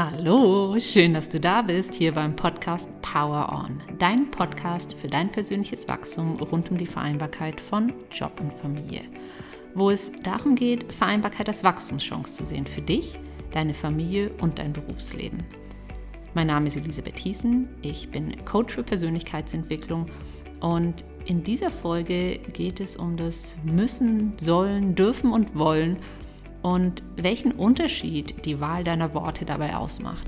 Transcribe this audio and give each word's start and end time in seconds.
Hallo, 0.00 0.78
schön, 0.78 1.14
dass 1.14 1.28
du 1.28 1.40
da 1.40 1.60
bist, 1.60 1.92
hier 1.92 2.12
beim 2.12 2.36
Podcast 2.36 2.88
Power 3.02 3.52
On, 3.52 3.82
dein 3.98 4.30
Podcast 4.30 4.94
für 4.94 5.08
dein 5.08 5.32
persönliches 5.32 5.88
Wachstum 5.88 6.36
rund 6.36 6.70
um 6.70 6.78
die 6.78 6.86
Vereinbarkeit 6.86 7.60
von 7.60 7.92
Job 8.12 8.40
und 8.40 8.52
Familie, 8.52 9.00
wo 9.74 9.90
es 9.90 10.12
darum 10.22 10.54
geht, 10.54 10.92
Vereinbarkeit 10.92 11.48
als 11.48 11.64
Wachstumschance 11.64 12.32
zu 12.32 12.46
sehen 12.46 12.64
für 12.64 12.80
dich, 12.80 13.18
deine 13.50 13.74
Familie 13.74 14.30
und 14.40 14.60
dein 14.60 14.72
Berufsleben. 14.72 15.42
Mein 16.32 16.46
Name 16.46 16.68
ist 16.68 16.76
Elisabeth 16.76 17.16
Thiessen, 17.16 17.68
ich 17.82 18.08
bin 18.08 18.44
Coach 18.44 18.74
für 18.74 18.84
Persönlichkeitsentwicklung 18.84 20.06
und 20.60 21.02
in 21.24 21.42
dieser 21.42 21.70
Folge 21.70 22.38
geht 22.52 22.78
es 22.78 22.96
um 22.96 23.16
das 23.16 23.56
Müssen, 23.64 24.34
Sollen, 24.38 24.94
Dürfen 24.94 25.32
und 25.32 25.58
Wollen 25.58 25.96
und 26.68 27.02
welchen 27.16 27.52
Unterschied 27.52 28.44
die 28.44 28.60
Wahl 28.60 28.84
deiner 28.84 29.14
Worte 29.14 29.46
dabei 29.46 29.74
ausmacht. 29.74 30.26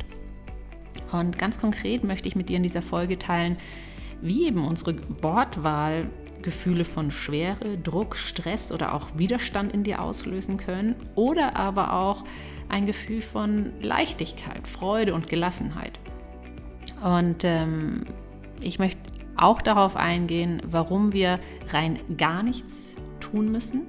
Und 1.12 1.38
ganz 1.38 1.60
konkret 1.60 2.02
möchte 2.02 2.28
ich 2.28 2.36
mit 2.36 2.48
dir 2.48 2.56
in 2.56 2.62
dieser 2.62 2.80
Folge 2.80 3.18
teilen, 3.18 3.58
wie 4.22 4.46
eben 4.46 4.66
unsere 4.66 4.96
Wortwahl 5.22 6.08
Gefühle 6.40 6.86
von 6.86 7.10
Schwere, 7.10 7.76
Druck, 7.76 8.16
Stress 8.16 8.72
oder 8.72 8.94
auch 8.94 9.08
Widerstand 9.16 9.74
in 9.74 9.84
dir 9.84 10.00
auslösen 10.00 10.56
können 10.56 10.96
oder 11.14 11.56
aber 11.56 11.92
auch 11.92 12.24
ein 12.70 12.86
Gefühl 12.86 13.20
von 13.20 13.72
Leichtigkeit, 13.82 14.66
Freude 14.66 15.12
und 15.12 15.26
Gelassenheit. 15.26 15.98
Und 17.02 17.44
ähm, 17.44 18.06
ich 18.62 18.78
möchte 18.78 19.00
auch 19.36 19.60
darauf 19.60 19.94
eingehen, 19.94 20.62
warum 20.64 21.12
wir 21.12 21.38
rein 21.68 21.98
gar 22.16 22.42
nichts 22.42 22.96
tun 23.20 23.52
müssen 23.52 23.88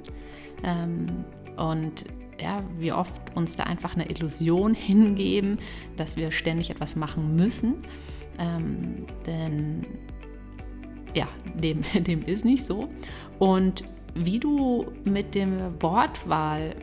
ähm, 0.65 1.23
und 1.55 2.05
ja, 2.41 2.61
wie 2.77 2.91
oft 2.91 3.13
uns 3.35 3.55
da 3.55 3.63
einfach 3.63 3.95
eine 3.95 4.09
Illusion 4.09 4.73
hingeben, 4.73 5.57
dass 5.97 6.17
wir 6.17 6.31
ständig 6.31 6.69
etwas 6.69 6.95
machen 6.95 7.35
müssen. 7.35 7.77
Ähm, 8.39 9.05
denn 9.25 9.85
ja, 11.13 11.27
dem, 11.55 11.83
dem 11.93 12.23
ist 12.23 12.45
nicht 12.45 12.65
so. 12.65 12.89
Und 13.39 13.83
wie 14.15 14.39
du 14.39 14.87
mit 15.03 15.35
der 15.35 15.47
Wortwahl 15.81 16.75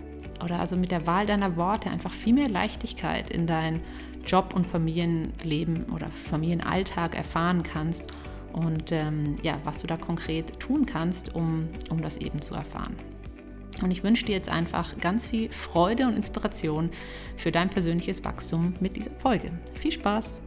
oder 0.43 0.61
also 0.61 0.77
mit 0.77 0.91
der 0.91 1.07
Wahl 1.07 1.27
deiner 1.27 1.57
Worte 1.57 1.91
einfach 1.91 2.13
viel 2.13 2.33
mehr 2.33 2.49
Leichtigkeit 2.49 3.31
in 3.31 3.47
dein 3.47 3.81
Job- 4.25 4.55
und 4.55 4.67
Familienleben 4.67 5.87
oder 5.87 6.09
Familienalltag 6.11 7.17
erfahren 7.17 7.63
kannst 7.63 8.13
und 8.53 8.93
ähm, 8.93 9.37
ja, 9.43 9.59
was 9.65 9.81
du 9.81 9.87
da 9.87 9.97
konkret 9.97 10.59
tun 10.61 10.87
kannst, 10.87 11.35
um, 11.35 11.69
um 11.91 12.03
das 12.03 12.17
eben 12.19 12.41
zu 12.41 12.55
erfahren. 12.55 12.97
Und 13.83 13.91
ich 13.91 14.03
wünsche 14.03 14.25
dir 14.25 14.33
jetzt 14.35 14.49
einfach 14.49 14.99
ganz 14.99 15.29
viel 15.29 15.51
Freude 15.51 16.07
und 16.07 16.17
Inspiration 16.17 16.91
für 17.37 17.53
dein 17.53 17.71
persönliches 17.71 18.25
Wachstum 18.25 18.75
mit 18.81 18.97
dieser 18.97 19.13
Folge. 19.13 19.53
Viel 19.81 19.93
Spaß! 19.93 20.41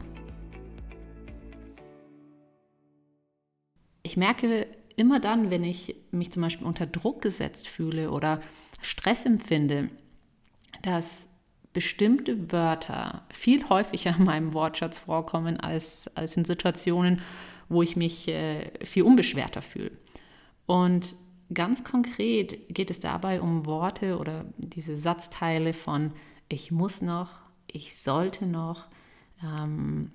Ich 4.04 4.18
merke 4.18 4.68
immer 4.96 5.20
dann, 5.20 5.50
wenn 5.50 5.64
ich 5.64 5.96
mich 6.12 6.32
zum 6.32 6.42
Beispiel 6.42 6.68
unter 6.68 6.86
Druck 6.86 7.22
gesetzt 7.22 7.68
fühle 7.68 8.12
oder 8.12 8.42
Stress 8.82 9.26
empfinde, 9.26 9.90
dass 10.82 11.28
bestimmte 11.74 12.52
Wörter 12.52 13.26
viel 13.30 13.70
häufiger 13.70 14.16
in 14.18 14.26
meinem 14.26 14.54
Wortschatz 14.54 14.98
vorkommen 14.98 15.60
als, 15.60 16.10
als 16.16 16.36
in 16.36 16.46
Situationen, 16.46 17.22
wo 17.70 17.82
ich 17.82 17.96
mich 17.96 18.28
äh, 18.28 18.72
viel 18.84 19.04
unbeschwerter 19.04 19.62
fühle. 19.62 19.92
Und 20.66 21.16
Ganz 21.54 21.84
konkret 21.84 22.74
geht 22.74 22.90
es 22.92 23.00
dabei 23.00 23.42
um 23.42 23.66
Worte 23.66 24.18
oder 24.18 24.46
diese 24.58 24.96
Satzteile 24.96 25.74
von 25.74 26.12
ich 26.48 26.72
muss 26.72 27.02
noch, 27.02 27.30
ich 27.68 27.96
sollte 27.98 28.46
noch. 28.46 28.88
Ähm, 29.44 30.12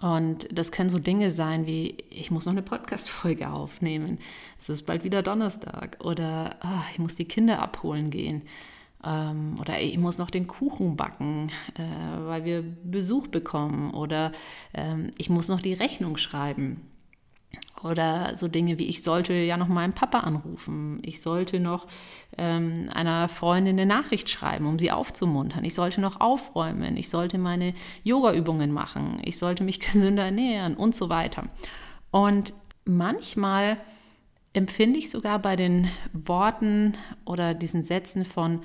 und 0.00 0.48
das 0.50 0.72
können 0.72 0.90
so 0.90 0.98
Dinge 0.98 1.30
sein 1.30 1.66
wie, 1.66 1.96
ich 2.10 2.30
muss 2.30 2.46
noch 2.46 2.52
eine 2.52 2.62
Podcast-Folge 2.62 3.50
aufnehmen. 3.50 4.18
Es 4.58 4.68
ist 4.68 4.82
bald 4.82 5.04
wieder 5.04 5.22
Donnerstag. 5.22 5.98
Oder 6.02 6.56
oh, 6.64 6.82
ich 6.92 6.98
muss 6.98 7.16
die 7.16 7.26
Kinder 7.26 7.60
abholen 7.60 8.10
gehen. 8.10 8.42
Ähm, 9.04 9.58
oder 9.60 9.80
ich 9.80 9.98
muss 9.98 10.18
noch 10.18 10.30
den 10.30 10.46
Kuchen 10.46 10.96
backen, 10.96 11.50
äh, 11.74 12.26
weil 12.26 12.44
wir 12.44 12.62
Besuch 12.62 13.28
bekommen. 13.28 13.92
Oder 13.92 14.32
ähm, 14.72 15.10
ich 15.18 15.28
muss 15.28 15.48
noch 15.48 15.60
die 15.60 15.74
Rechnung 15.74 16.16
schreiben. 16.16 16.80
Oder 17.82 18.36
so 18.36 18.46
Dinge 18.46 18.78
wie, 18.78 18.88
ich 18.88 19.02
sollte 19.02 19.32
ja 19.32 19.56
noch 19.56 19.68
meinen 19.68 19.94
Papa 19.94 20.20
anrufen, 20.20 20.98
ich 21.02 21.22
sollte 21.22 21.60
noch 21.60 21.86
ähm, 22.36 22.90
einer 22.94 23.28
Freundin 23.28 23.78
eine 23.78 23.86
Nachricht 23.86 24.28
schreiben, 24.28 24.66
um 24.66 24.78
sie 24.78 24.90
aufzumuntern, 24.90 25.64
ich 25.64 25.74
sollte 25.74 26.02
noch 26.02 26.20
aufräumen, 26.20 26.98
ich 26.98 27.08
sollte 27.08 27.38
meine 27.38 27.72
Yoga-Übungen 28.04 28.70
machen, 28.70 29.20
ich 29.24 29.38
sollte 29.38 29.64
mich 29.64 29.80
gesünder 29.80 30.24
ernähren 30.24 30.76
und 30.76 30.94
so 30.94 31.08
weiter. 31.08 31.44
Und 32.10 32.52
manchmal 32.84 33.78
empfinde 34.52 34.98
ich 34.98 35.10
sogar 35.10 35.38
bei 35.38 35.56
den 35.56 35.88
Worten 36.12 36.94
oder 37.24 37.54
diesen 37.54 37.84
Sätzen 37.84 38.26
von 38.26 38.60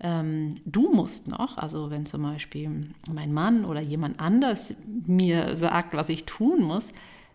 ähm, 0.00 0.56
du 0.64 0.92
musst 0.92 1.28
noch, 1.28 1.58
also 1.58 1.90
wenn 1.90 2.06
zum 2.06 2.22
Beispiel 2.22 2.90
mein 3.10 3.32
Mann 3.32 3.64
oder 3.64 3.80
jemand 3.80 4.20
anders 4.20 4.74
mir 5.06 5.54
sagt, 5.54 5.94
was 5.94 6.08
ich 6.08 6.24
tun 6.24 6.62
muss, 6.62 6.92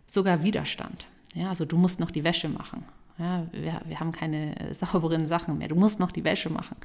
sogar 0.09 0.43
Widerstand. 0.43 1.05
Ja, 1.33 1.49
also 1.49 1.65
du 1.65 1.77
musst 1.77 1.99
noch 1.99 2.11
die 2.11 2.23
Wäsche 2.23 2.49
machen. 2.49 2.85
Ja, 3.17 3.45
wir, 3.51 3.81
wir 3.85 3.99
haben 3.99 4.11
keine 4.11 4.55
sauberen 4.73 5.27
Sachen 5.27 5.57
mehr. 5.57 5.67
Du 5.67 5.75
musst 5.75 5.99
noch 5.99 6.11
die 6.11 6.23
Wäsche 6.23 6.49
machen. 6.49 6.77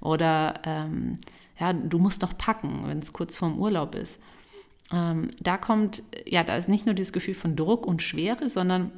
Oder 0.00 0.54
ähm, 0.64 1.18
ja, 1.58 1.72
du 1.72 1.98
musst 1.98 2.22
noch 2.22 2.36
packen, 2.36 2.84
wenn 2.86 2.98
es 2.98 3.12
kurz 3.12 3.36
vorm 3.36 3.58
Urlaub 3.58 3.94
ist. 3.94 4.22
Ähm, 4.92 5.28
da 5.40 5.56
kommt, 5.56 6.02
ja, 6.26 6.44
da 6.44 6.56
ist 6.56 6.68
nicht 6.68 6.86
nur 6.86 6.94
dieses 6.94 7.12
Gefühl 7.12 7.34
von 7.34 7.56
Druck 7.56 7.86
und 7.86 8.02
Schwere, 8.02 8.48
sondern 8.48 8.90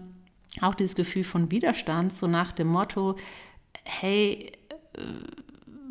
auch 0.61 0.75
dieses 0.75 0.97
Gefühl 0.97 1.25
von 1.25 1.51
Widerstand, 1.51 2.13
so 2.13 2.27
nach 2.27 2.53
dem 2.53 2.69
Motto, 2.69 3.17
hey, 3.85 4.53
äh, 4.95 5.03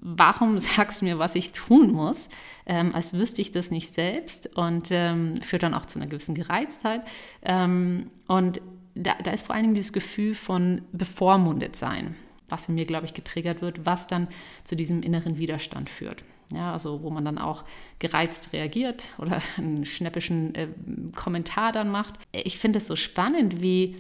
warum 0.02 0.58
sagst 0.58 1.02
du 1.02 1.06
mir, 1.06 1.20
was 1.20 1.36
ich 1.36 1.52
tun 1.52 1.92
muss, 1.92 2.28
ähm, 2.66 2.94
als 2.94 3.14
wüsste 3.14 3.42
ich 3.42 3.52
das 3.52 3.72
nicht 3.72 3.94
selbst 3.94 4.56
und 4.56 4.90
ähm, 4.92 5.42
führt 5.42 5.64
dann 5.64 5.74
auch 5.74 5.86
zu 5.86 6.00
einer 6.00 6.08
gewissen 6.08 6.36
Gereiztheit. 6.36 7.02
Ähm, 7.44 8.12
und 8.28 8.62
da, 8.96 9.16
da 9.24 9.32
ist 9.32 9.46
vor 9.46 9.56
allen 9.56 9.64
Dingen 9.64 9.76
dieses 9.76 9.94
Gefühl 9.94 10.36
von 10.36 10.82
bevormundet 10.92 11.76
sein, 11.76 12.16
was 12.50 12.68
in 12.70 12.76
mir, 12.76 12.86
glaube 12.86 13.06
ich, 13.06 13.14
getriggert 13.14 13.62
wird, 13.62 13.86
was 13.86 14.08
dann 14.08 14.28
zu 14.64 14.76
diesem 14.76 15.04
inneren 15.04 15.38
Widerstand 15.38 15.90
führt. 15.90 16.24
Ja, 16.52 16.74
also 16.74 17.04
wo 17.04 17.12
man 17.12 17.24
dann 17.24 17.38
auch 17.38 17.64
gereizt 18.00 18.54
reagiert 18.54 19.06
oder 19.20 19.42
einen 19.58 19.86
schnäppischen 19.86 20.56
äh, 20.56 20.68
Kommentar 21.16 21.72
dann 21.72 21.92
macht. 21.92 22.16
Ich 22.32 22.58
finde 22.58 22.80
es 22.80 22.88
so 22.88 22.96
spannend, 22.96 23.62
wie 23.62 23.96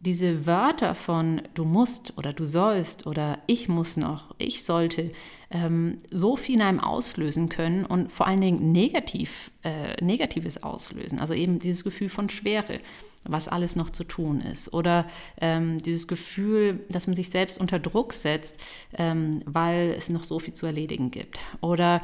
diese 0.00 0.46
Wörter 0.46 0.94
von 0.94 1.42
du 1.54 1.64
musst 1.64 2.16
oder 2.16 2.32
du 2.32 2.46
sollst 2.46 3.06
oder 3.06 3.38
ich 3.46 3.68
muss 3.68 3.96
noch, 3.96 4.34
ich 4.38 4.64
sollte, 4.64 5.12
ähm, 5.50 5.98
so 6.10 6.36
viel 6.36 6.56
in 6.56 6.62
einem 6.62 6.80
auslösen 6.80 7.48
können 7.48 7.84
und 7.84 8.12
vor 8.12 8.26
allen 8.26 8.40
Dingen 8.40 8.72
negativ, 8.72 9.50
äh, 9.62 10.02
Negatives 10.04 10.62
auslösen. 10.62 11.18
Also 11.18 11.34
eben 11.34 11.58
dieses 11.58 11.84
Gefühl 11.84 12.08
von 12.08 12.28
Schwere, 12.28 12.80
was 13.24 13.48
alles 13.48 13.76
noch 13.76 13.90
zu 13.90 14.04
tun 14.04 14.40
ist. 14.40 14.72
Oder 14.72 15.06
ähm, 15.40 15.82
dieses 15.82 16.06
Gefühl, 16.06 16.84
dass 16.88 17.06
man 17.06 17.16
sich 17.16 17.30
selbst 17.30 17.58
unter 17.58 17.78
Druck 17.78 18.12
setzt, 18.12 18.56
ähm, 18.96 19.42
weil 19.46 19.94
es 19.96 20.08
noch 20.08 20.24
so 20.24 20.38
viel 20.38 20.54
zu 20.54 20.66
erledigen 20.66 21.10
gibt. 21.10 21.38
Oder 21.60 22.02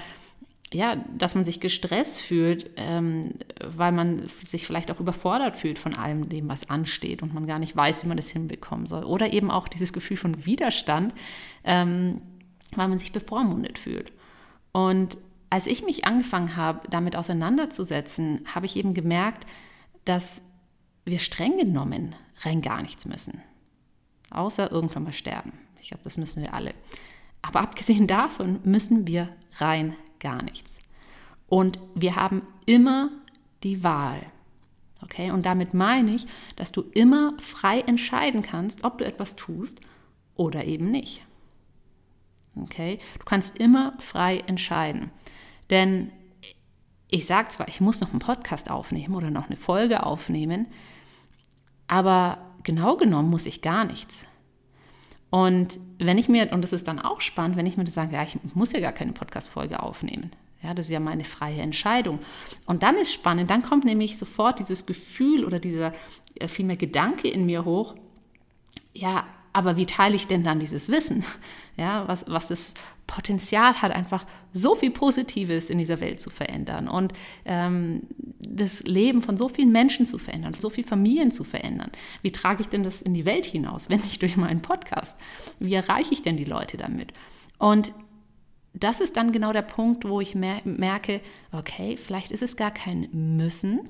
ja, 0.75 0.97
dass 1.17 1.35
man 1.35 1.45
sich 1.45 1.61
gestresst 1.61 2.21
fühlt, 2.21 2.71
ähm, 2.77 3.35
weil 3.65 3.93
man 3.93 4.29
sich 4.43 4.67
vielleicht 4.67 4.91
auch 4.91 5.01
überfordert 5.01 5.57
fühlt 5.57 5.79
von 5.79 5.95
allem 5.95 6.29
dem, 6.29 6.49
was 6.49 6.71
ansteht 6.71 7.23
und 7.23 7.35
man 7.35 7.47
gar 7.47 7.59
nicht 7.59 7.77
weiß, 7.77 8.05
wie 8.05 8.09
man 8.09 8.17
das 8.17 8.29
hinbekommen 8.29 8.87
soll. 8.87 9.05
Oder 9.05 9.33
eben 9.33 9.51
auch 9.51 9.69
dieses 9.69 9.93
Gefühl 9.93 10.17
von 10.17 10.45
Widerstand, 10.47 11.15
ähm, 11.65 12.23
weil 12.75 12.89
man 12.89 12.99
sich 12.99 13.13
bevormundet 13.13 13.79
fühlt. 13.79 14.13
Und 14.73 15.19
als 15.51 15.67
ich 15.67 15.85
mich 15.85 16.07
angefangen 16.07 16.57
habe, 16.57 16.89
damit 16.89 17.15
auseinanderzusetzen, 17.15 18.47
habe 18.55 18.67
ich 18.67 18.77
eben 18.77 18.95
gemerkt, 18.95 19.47
dass 20.05 20.43
wir 21.05 21.19
streng 21.19 21.59
genommen 21.59 22.15
rein 22.39 22.63
gar 22.63 22.81
nichts 22.83 23.05
müssen. 23.05 23.43
Außer 24.31 24.73
irgendwann 24.73 25.05
mal 25.05 25.13
sterben. 25.13 25.53
Ich 25.81 25.89
glaube, 25.89 26.05
das 26.05 26.17
müssen 26.17 26.43
wir 26.43 26.55
alle. 26.55 26.71
Aber 27.43 27.61
abgesehen 27.61 28.07
davon 28.07 28.61
müssen 28.65 29.07
wir 29.07 29.29
rein 29.59 29.95
gar 30.23 30.43
nichts. 30.43 30.79
Und 31.49 31.79
wir 31.95 32.17
haben 32.17 32.43
immer 32.65 33.11
die 33.63 33.85
Wahl. 33.85 34.23
Okay, 35.03 35.31
und 35.31 35.45
damit 35.45 35.75
meine 35.75 36.15
ich, 36.15 36.27
dass 36.57 36.73
du 36.73 36.83
immer 36.95 37.35
frei 37.39 37.81
entscheiden 37.81 38.41
kannst, 38.43 38.85
ob 38.85 38.99
du 38.99 39.05
etwas 39.05 39.37
tust 39.37 39.81
oder 40.35 40.65
eben 40.65 40.91
nicht. 40.91 41.23
Okay, 42.57 42.99
du 43.19 43.25
kannst 43.25 43.59
immer 43.59 43.95
frei 43.99 44.39
entscheiden. 44.47 45.11
Denn 45.71 46.13
ich 47.11 47.27
sage 47.27 47.49
zwar, 47.49 47.69
ich 47.69 47.81
muss 47.81 48.01
noch 48.01 48.11
einen 48.11 48.21
Podcast 48.21 48.71
aufnehmen 48.71 49.15
oder 49.15 49.31
noch 49.31 49.47
eine 49.47 49.57
Folge 49.57 50.05
aufnehmen, 50.05 50.67
aber 51.89 52.39
genau 52.63 52.97
genommen 52.97 53.29
muss 53.29 53.47
ich 53.47 53.61
gar 53.61 53.85
nichts. 53.85 54.25
Und 55.33 55.81
wenn 55.99 56.19
ich 56.19 56.29
mir, 56.29 56.53
und 56.53 56.61
das 56.61 56.75
ist 56.75 56.87
dann 56.87 56.99
auch 56.99 57.23
spannend, 57.23 57.57
wenn 57.57 57.65
ich 57.65 57.79
mir 57.79 57.85
das 57.85 57.95
sage, 57.95 58.15
ja, 58.15 58.23
ich 58.23 58.37
muss 58.55 58.73
ja 58.73 58.81
gar 58.81 58.93
keine 58.93 59.13
Podcast-Folge 59.13 59.83
aufnehmen. 59.83 60.31
Ja, 60.63 60.75
das 60.75 60.87
ist 60.87 60.93
ja 60.93 61.01
meine 61.01 61.25
freie 61.25 61.63
Entscheidung. 61.63 62.19
Und 62.67 62.83
dann 62.83 62.97
ist 62.99 63.15
spannend, 63.15 63.49
dann 63.49 63.63
kommt 63.63 63.87
nämlich 63.87 64.19
sofort 64.19 64.59
dieses 64.59 64.85
Gefühl 64.85 65.47
oder 65.47 65.59
dieser 65.59 65.95
äh, 66.35 66.49
vielmehr 66.49 66.77
Gedanke 66.77 67.29
in 67.29 67.47
mir 67.47 67.65
hoch, 67.65 67.95
ja, 68.93 69.25
aber 69.53 69.77
wie 69.77 69.87
teile 69.87 70.17
ich 70.17 70.27
denn 70.27 70.45
dann 70.45 70.61
dieses 70.61 70.89
Wissen? 70.89 71.25
Ja, 71.77 72.07
was, 72.07 72.27
was 72.29 72.49
das 72.49 72.75
Potenzial 73.07 73.81
hat, 73.81 73.93
einfach 73.93 74.27
so 74.53 74.75
viel 74.75 74.91
Positives 74.91 75.71
in 75.71 75.79
dieser 75.79 76.01
Welt 76.01 76.21
zu 76.21 76.29
verändern 76.29 76.87
und 76.87 77.13
ähm, 77.47 78.03
das 78.39 78.83
Leben 78.83 79.23
von 79.23 79.37
so 79.37 79.49
vielen 79.49 79.73
Menschen 79.73 80.05
zu 80.05 80.19
verändern, 80.19 80.55
so 80.59 80.69
vielen 80.69 80.87
Familien 80.87 81.31
zu 81.31 81.45
verändern. 81.45 81.91
Wie 82.21 82.31
trage 82.31 82.61
ich 82.61 82.69
denn 82.69 82.83
das 82.83 83.01
in 83.01 83.15
die 83.15 83.25
Welt 83.25 83.47
hinaus, 83.47 83.89
wenn 83.89 84.01
nicht 84.01 84.21
durch 84.21 84.37
meinen 84.37 84.61
Podcast? 84.61 85.19
Wie 85.59 85.75
erreiche 85.75 86.13
ich 86.13 86.23
denn 86.23 86.37
die 86.37 86.45
Leute 86.45 86.77
damit? 86.77 87.13
Und 87.59 87.93
das 88.75 89.01
ist 89.01 89.17
dann 89.17 89.33
genau 89.33 89.53
der 89.53 89.63
Punkt, 89.63 90.07
wo 90.07 90.21
ich 90.21 90.35
merke, 90.35 91.21
okay, 91.53 91.97
vielleicht 91.97 92.31
ist 92.31 92.43
es 92.43 92.57
gar 92.57 92.71
kein 92.71 93.09
Müssen, 93.13 93.89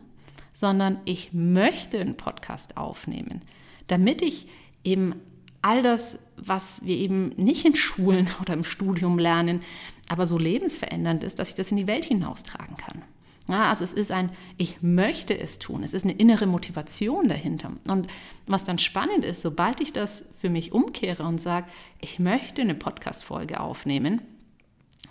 sondern 0.54 0.98
ich 1.04 1.32
möchte 1.32 2.00
einen 2.00 2.16
Podcast 2.16 2.76
aufnehmen, 2.76 3.42
damit 3.86 4.22
ich 4.22 4.48
eben 4.84 5.14
all 5.62 5.82
das, 5.82 6.18
was 6.36 6.84
wir 6.84 6.96
eben 6.96 7.30
nicht 7.30 7.64
in 7.64 7.74
Schulen 7.74 8.28
oder 8.40 8.54
im 8.54 8.64
Studium 8.64 9.18
lernen, 9.18 9.62
aber 10.08 10.26
so 10.26 10.36
lebensverändernd 10.36 11.24
ist, 11.24 11.38
dass 11.38 11.48
ich 11.48 11.54
das 11.54 11.70
in 11.70 11.76
die 11.76 11.86
Welt 11.86 12.04
hinaustragen 12.04 12.76
kann. 12.76 13.02
Ja, 13.48 13.70
also 13.70 13.82
es 13.82 13.92
ist 13.92 14.12
ein, 14.12 14.30
ich 14.56 14.82
möchte 14.82 15.38
es 15.38 15.58
tun. 15.58 15.82
Es 15.82 15.94
ist 15.94 16.04
eine 16.04 16.12
innere 16.12 16.46
Motivation 16.46 17.28
dahinter. 17.28 17.72
Und 17.88 18.06
was 18.46 18.64
dann 18.64 18.78
spannend 18.78 19.24
ist, 19.24 19.42
sobald 19.42 19.80
ich 19.80 19.92
das 19.92 20.28
für 20.40 20.48
mich 20.48 20.72
umkehre 20.72 21.24
und 21.24 21.40
sage, 21.40 21.66
ich 22.00 22.18
möchte 22.18 22.62
eine 22.62 22.74
Podcast-Folge 22.74 23.60
aufnehmen, 23.60 24.22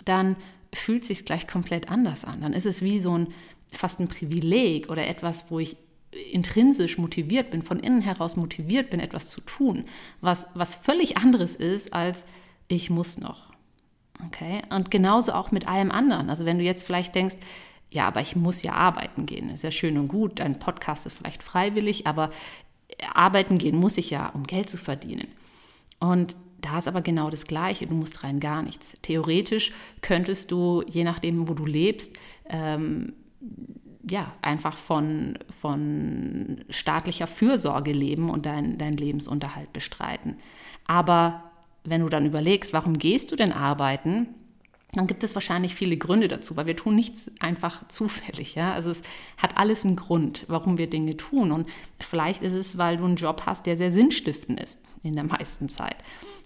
dann 0.05 0.37
fühlt 0.73 1.01
es 1.01 1.09
sich 1.09 1.25
gleich 1.25 1.45
komplett 1.45 1.89
anders 1.89 2.23
an. 2.23 2.41
Dann 2.41 2.53
ist 2.53 2.65
es 2.65 2.81
wie 2.81 2.99
so 2.99 3.17
ein 3.17 3.27
fast 3.73 3.99
ein 3.99 4.07
Privileg 4.07 4.89
oder 4.89 5.07
etwas, 5.07 5.51
wo 5.51 5.59
ich 5.59 5.77
intrinsisch 6.31 6.97
motiviert 6.97 7.51
bin, 7.51 7.61
von 7.61 7.79
innen 7.79 8.01
heraus 8.01 8.35
motiviert 8.35 8.89
bin, 8.89 8.99
etwas 8.99 9.29
zu 9.29 9.41
tun, 9.41 9.85
was, 10.19 10.47
was 10.53 10.75
völlig 10.75 11.17
anderes 11.17 11.55
ist 11.55 11.93
als 11.93 12.25
ich 12.67 12.89
muss 12.89 13.17
noch. 13.17 13.51
Okay? 14.27 14.61
Und 14.69 14.91
genauso 14.91 15.33
auch 15.33 15.51
mit 15.51 15.67
allem 15.67 15.91
anderen. 15.91 16.29
Also 16.29 16.45
wenn 16.45 16.57
du 16.57 16.63
jetzt 16.63 16.85
vielleicht 16.85 17.15
denkst, 17.15 17.37
ja, 17.89 18.07
aber 18.07 18.21
ich 18.21 18.35
muss 18.35 18.63
ja 18.63 18.73
arbeiten 18.73 19.25
gehen, 19.25 19.49
ist 19.49 19.63
ja 19.63 19.71
schön 19.71 19.97
und 19.97 20.07
gut, 20.07 20.39
dein 20.39 20.59
Podcast 20.59 21.05
ist 21.05 21.13
vielleicht 21.13 21.43
freiwillig, 21.43 22.07
aber 22.07 22.31
arbeiten 23.13 23.57
gehen 23.57 23.75
muss 23.75 23.97
ich 23.97 24.09
ja, 24.09 24.29
um 24.29 24.43
Geld 24.43 24.69
zu 24.69 24.77
verdienen. 24.77 25.27
Und 25.99 26.35
da 26.61 26.77
ist 26.77 26.87
aber 26.87 27.01
genau 27.01 27.29
das 27.29 27.47
Gleiche, 27.47 27.87
du 27.87 27.95
musst 27.95 28.23
rein 28.23 28.39
gar 28.39 28.61
nichts. 28.61 28.93
Theoretisch 29.01 29.71
könntest 30.01 30.51
du, 30.51 30.83
je 30.87 31.03
nachdem, 31.03 31.47
wo 31.47 31.53
du 31.53 31.65
lebst, 31.65 32.15
ähm, 32.49 33.13
ja, 34.09 34.33
einfach 34.41 34.77
von, 34.77 35.37
von 35.61 36.63
staatlicher 36.69 37.27
Fürsorge 37.27 37.91
leben 37.91 38.29
und 38.29 38.45
deinen 38.45 38.77
dein 38.77 38.93
Lebensunterhalt 38.93 39.71
bestreiten. 39.73 40.37
Aber 40.87 41.51
wenn 41.83 42.01
du 42.01 42.09
dann 42.09 42.25
überlegst, 42.25 42.73
warum 42.73 42.97
gehst 42.97 43.31
du 43.31 43.35
denn 43.35 43.51
arbeiten, 43.51 44.27
dann 44.93 45.07
gibt 45.07 45.23
es 45.23 45.35
wahrscheinlich 45.35 45.73
viele 45.73 45.95
Gründe 45.95 46.27
dazu, 46.27 46.57
weil 46.57 46.65
wir 46.65 46.75
tun 46.75 46.95
nichts 46.95 47.31
einfach 47.39 47.87
zufällig. 47.87 48.55
Ja? 48.55 48.73
Also 48.73 48.91
es 48.91 49.01
hat 49.37 49.57
alles 49.57 49.85
einen 49.85 49.95
Grund, 49.95 50.45
warum 50.47 50.77
wir 50.77 50.89
Dinge 50.89 51.15
tun. 51.15 51.51
Und 51.51 51.69
vielleicht 51.99 52.43
ist 52.43 52.53
es, 52.53 52.77
weil 52.77 52.97
du 52.97 53.05
einen 53.05 53.15
Job 53.15 53.43
hast, 53.45 53.65
der 53.65 53.77
sehr 53.77 53.91
sinnstiftend 53.91 54.59
ist 54.59 54.81
in 55.03 55.15
der 55.15 55.23
meisten 55.23 55.69
Zeit. 55.69 55.95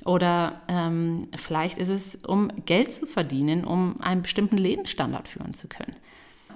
Oder 0.06 0.62
ähm, 0.68 1.28
vielleicht 1.36 1.80
ist 1.80 1.90
es, 1.90 2.16
um 2.18 2.50
Geld 2.66 2.94
zu 2.94 3.08
verdienen, 3.08 3.64
um 3.64 4.00
einen 4.00 4.22
bestimmten 4.22 4.58
Lebensstandard 4.58 5.28
führen 5.28 5.54
zu 5.56 5.68
können. 5.68 5.96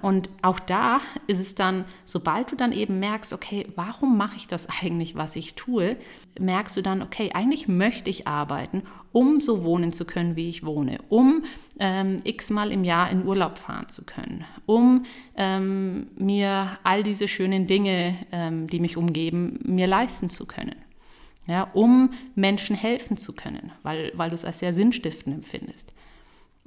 Und 0.02 0.30
auch 0.42 0.58
da 0.58 1.00
ist 1.26 1.40
es 1.40 1.54
dann, 1.54 1.84
sobald 2.04 2.50
du 2.52 2.56
dann 2.56 2.72
eben 2.72 2.98
merkst, 3.00 3.32
okay, 3.32 3.66
warum 3.76 4.16
mache 4.16 4.36
ich 4.36 4.46
das 4.46 4.68
eigentlich, 4.82 5.14
was 5.14 5.36
ich 5.36 5.54
tue, 5.54 5.96
merkst 6.38 6.76
du 6.76 6.82
dann, 6.82 7.02
okay, 7.02 7.30
eigentlich 7.34 7.68
möchte 7.68 8.10
ich 8.10 8.26
arbeiten, 8.26 8.82
um 9.12 9.40
so 9.40 9.64
wohnen 9.64 9.92
zu 9.92 10.04
können, 10.04 10.36
wie 10.36 10.48
ich 10.48 10.64
wohne, 10.64 10.98
um 11.08 11.44
ähm, 11.78 12.18
x-mal 12.24 12.72
im 12.72 12.84
Jahr 12.84 13.10
in 13.10 13.26
Urlaub 13.26 13.58
fahren 13.58 13.88
zu 13.88 14.04
können, 14.04 14.44
um 14.66 15.04
ähm, 15.36 16.08
mir 16.16 16.78
all 16.82 17.02
diese 17.02 17.28
schönen 17.28 17.66
Dinge, 17.66 18.16
ähm, 18.32 18.68
die 18.68 18.80
mich 18.80 18.96
umgeben, 18.96 19.58
mir 19.64 19.86
leisten 19.86 20.30
zu 20.30 20.46
können. 20.46 20.76
Ja, 21.46 21.64
um 21.72 22.10
Menschen 22.36 22.76
helfen 22.76 23.16
zu 23.16 23.32
können, 23.32 23.72
weil, 23.82 24.12
weil 24.14 24.28
du 24.28 24.34
es 24.34 24.44
als 24.44 24.60
sehr 24.60 24.72
sinnstiftend 24.72 25.34
empfindest. 25.34 25.92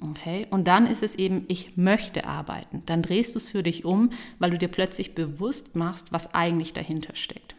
Okay, 0.09 0.47
und 0.49 0.67
dann 0.67 0.85
ist 0.85 1.01
es 1.01 1.15
eben, 1.15 1.45
ich 1.47 1.77
möchte 1.77 2.25
arbeiten. 2.25 2.83
Dann 2.85 3.01
drehst 3.01 3.35
du 3.35 3.37
es 3.37 3.49
für 3.49 3.63
dich 3.63 3.85
um, 3.85 4.09
weil 4.37 4.51
du 4.51 4.57
dir 4.57 4.67
plötzlich 4.67 5.15
bewusst 5.15 5.75
machst, 5.75 6.11
was 6.11 6.33
eigentlich 6.33 6.73
dahinter 6.73 7.15
steckt. 7.15 7.55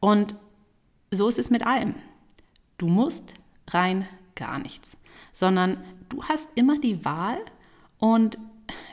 Und 0.00 0.34
so 1.10 1.28
ist 1.28 1.38
es 1.38 1.50
mit 1.50 1.66
allem. 1.66 1.94
Du 2.78 2.88
musst 2.88 3.34
rein 3.68 4.06
gar 4.34 4.58
nichts, 4.58 4.96
sondern 5.32 5.82
du 6.08 6.24
hast 6.24 6.48
immer 6.54 6.78
die 6.78 7.04
Wahl 7.04 7.38
und 7.98 8.38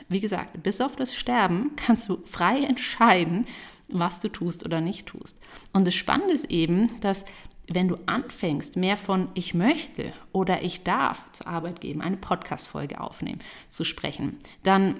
wie 0.08 0.20
gesagt, 0.20 0.62
bis 0.62 0.80
auf 0.80 0.96
das 0.96 1.14
Sterben 1.14 1.72
kannst 1.76 2.08
du 2.08 2.18
frei 2.26 2.60
entscheiden, 2.60 3.46
was 3.88 4.20
du 4.20 4.28
tust 4.28 4.64
oder 4.64 4.80
nicht 4.80 5.06
tust. 5.06 5.38
Und 5.72 5.86
das 5.86 5.94
Spannende 5.94 6.34
ist 6.34 6.50
eben, 6.50 7.00
dass 7.00 7.24
wenn 7.72 7.88
du 7.88 7.96
anfängst, 8.06 8.76
mehr 8.76 8.96
von 8.96 9.28
ich 9.34 9.54
möchte 9.54 10.12
oder 10.32 10.62
ich 10.62 10.82
darf 10.82 11.32
zur 11.32 11.46
Arbeit 11.46 11.80
geben, 11.80 12.02
eine 12.02 12.16
Podcast-Folge 12.16 13.00
aufnehmen, 13.00 13.40
zu 13.70 13.84
sprechen, 13.84 14.38
dann 14.62 14.96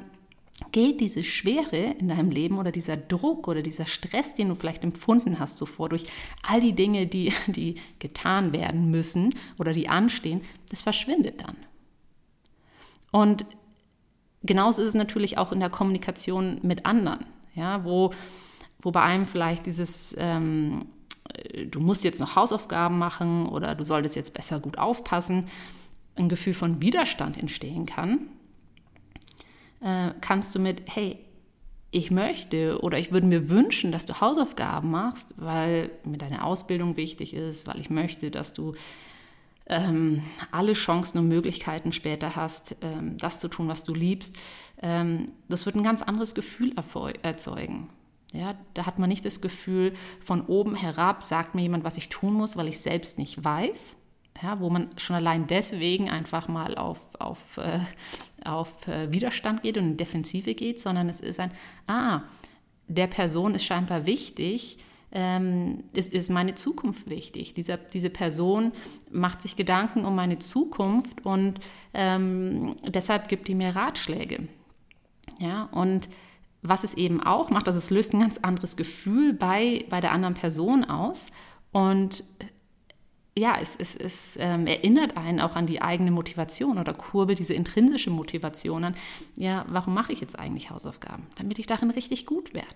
geht 0.72 1.00
diese 1.00 1.24
Schwere 1.24 1.94
in 1.98 2.08
deinem 2.08 2.30
Leben 2.30 2.58
oder 2.58 2.72
dieser 2.72 2.96
Druck 2.96 3.48
oder 3.48 3.62
dieser 3.62 3.86
Stress, 3.86 4.34
den 4.34 4.48
du 4.48 4.54
vielleicht 4.54 4.84
empfunden 4.84 5.38
hast 5.38 5.58
zuvor 5.58 5.88
durch 5.88 6.06
all 6.48 6.60
die 6.60 6.74
Dinge, 6.74 7.06
die, 7.06 7.32
die 7.46 7.74
getan 7.98 8.52
werden 8.52 8.90
müssen 8.90 9.34
oder 9.58 9.72
die 9.72 9.88
anstehen, 9.88 10.42
das 10.70 10.82
verschwindet 10.82 11.42
dann. 11.42 11.56
Und 13.10 13.44
genauso 14.42 14.82
ist 14.82 14.88
es 14.88 14.94
natürlich 14.94 15.38
auch 15.38 15.52
in 15.52 15.60
der 15.60 15.70
Kommunikation 15.70 16.60
mit 16.62 16.86
anderen, 16.86 17.26
ja, 17.54 17.84
wo, 17.84 18.12
wo 18.80 18.90
bei 18.90 19.02
einem 19.02 19.26
vielleicht 19.26 19.66
dieses 19.66 20.14
ähm, 20.18 20.86
du 21.66 21.80
musst 21.80 22.04
jetzt 22.04 22.20
noch 22.20 22.36
Hausaufgaben 22.36 22.98
machen 22.98 23.46
oder 23.46 23.74
du 23.74 23.84
solltest 23.84 24.16
jetzt 24.16 24.34
besser 24.34 24.60
gut 24.60 24.78
aufpassen, 24.78 25.46
ein 26.16 26.28
Gefühl 26.28 26.54
von 26.54 26.80
Widerstand 26.80 27.38
entstehen 27.38 27.86
kann, 27.86 28.28
äh, 29.80 30.10
kannst 30.20 30.54
du 30.54 30.58
mit, 30.58 30.82
hey, 30.86 31.18
ich 31.90 32.10
möchte 32.10 32.80
oder 32.82 32.98
ich 32.98 33.12
würde 33.12 33.26
mir 33.26 33.48
wünschen, 33.48 33.92
dass 33.92 34.06
du 34.06 34.20
Hausaufgaben 34.20 34.90
machst, 34.90 35.34
weil 35.36 35.90
mir 36.04 36.18
deine 36.18 36.42
Ausbildung 36.42 36.96
wichtig 36.96 37.34
ist, 37.34 37.68
weil 37.68 37.78
ich 37.78 37.88
möchte, 37.88 38.32
dass 38.32 38.52
du 38.52 38.74
ähm, 39.66 40.22
alle 40.50 40.72
Chancen 40.72 41.18
und 41.18 41.28
Möglichkeiten 41.28 41.92
später 41.92 42.34
hast, 42.34 42.76
ähm, 42.82 43.16
das 43.18 43.38
zu 43.38 43.48
tun, 43.48 43.68
was 43.68 43.84
du 43.84 43.94
liebst. 43.94 44.36
Ähm, 44.82 45.28
das 45.48 45.66
wird 45.66 45.76
ein 45.76 45.84
ganz 45.84 46.02
anderes 46.02 46.34
Gefühl 46.34 46.74
erzeugen. 47.22 47.88
Ja, 48.34 48.54
da 48.74 48.84
hat 48.84 48.98
man 48.98 49.08
nicht 49.08 49.24
das 49.24 49.40
Gefühl, 49.40 49.92
von 50.20 50.44
oben 50.46 50.74
herab 50.74 51.22
sagt 51.22 51.54
mir 51.54 51.62
jemand, 51.62 51.84
was 51.84 51.96
ich 51.96 52.08
tun 52.08 52.34
muss, 52.34 52.56
weil 52.56 52.66
ich 52.66 52.80
selbst 52.80 53.16
nicht 53.16 53.42
weiß. 53.44 53.96
Ja, 54.42 54.58
wo 54.58 54.68
man 54.68 54.88
schon 54.96 55.14
allein 55.14 55.46
deswegen 55.46 56.10
einfach 56.10 56.48
mal 56.48 56.74
auf, 56.74 56.98
auf, 57.20 57.56
äh, 57.58 57.78
auf 58.44 58.88
äh, 58.88 59.12
Widerstand 59.12 59.62
geht 59.62 59.78
und 59.78 59.84
in 59.84 59.96
Defensive 59.96 60.54
geht, 60.54 60.80
sondern 60.80 61.08
es 61.08 61.20
ist 61.20 61.38
ein, 61.38 61.52
ah, 61.86 62.22
der 62.88 63.06
Person 63.06 63.54
ist 63.54 63.64
scheinbar 63.64 64.06
wichtig, 64.06 64.78
ähm, 65.12 65.84
es 65.94 66.08
ist 66.08 66.28
meine 66.30 66.56
Zukunft 66.56 67.08
wichtig. 67.08 67.54
Dieser, 67.54 67.76
diese 67.76 68.10
Person 68.10 68.72
macht 69.12 69.42
sich 69.42 69.54
Gedanken 69.54 70.04
um 70.04 70.16
meine 70.16 70.40
Zukunft 70.40 71.24
und 71.24 71.60
ähm, 71.94 72.74
deshalb 72.84 73.28
gibt 73.28 73.46
die 73.46 73.54
mir 73.54 73.76
Ratschläge. 73.76 74.48
Ja, 75.38 75.68
und 75.70 76.08
was 76.64 76.82
es 76.82 76.94
eben 76.94 77.22
auch 77.22 77.50
macht, 77.50 77.68
also 77.68 77.78
es 77.78 77.90
löst 77.90 78.14
ein 78.14 78.20
ganz 78.20 78.38
anderes 78.38 78.76
Gefühl 78.76 79.34
bei, 79.34 79.84
bei 79.90 80.00
der 80.00 80.12
anderen 80.12 80.34
Person 80.34 80.84
aus. 80.84 81.26
Und 81.72 82.24
ja, 83.36 83.58
es, 83.60 83.76
es, 83.76 83.94
es 83.94 84.36
ähm, 84.40 84.66
erinnert 84.66 85.16
einen 85.16 85.40
auch 85.40 85.56
an 85.56 85.66
die 85.66 85.82
eigene 85.82 86.10
Motivation 86.10 86.78
oder 86.78 86.94
kurbelt 86.94 87.38
diese 87.38 87.52
intrinsische 87.52 88.10
Motivation 88.10 88.84
an. 88.84 88.94
Ja, 89.36 89.66
warum 89.68 89.92
mache 89.92 90.12
ich 90.12 90.20
jetzt 90.20 90.38
eigentlich 90.38 90.70
Hausaufgaben? 90.70 91.26
Damit 91.36 91.58
ich 91.58 91.66
darin 91.66 91.90
richtig 91.90 92.26
gut 92.26 92.54
werde. 92.54 92.74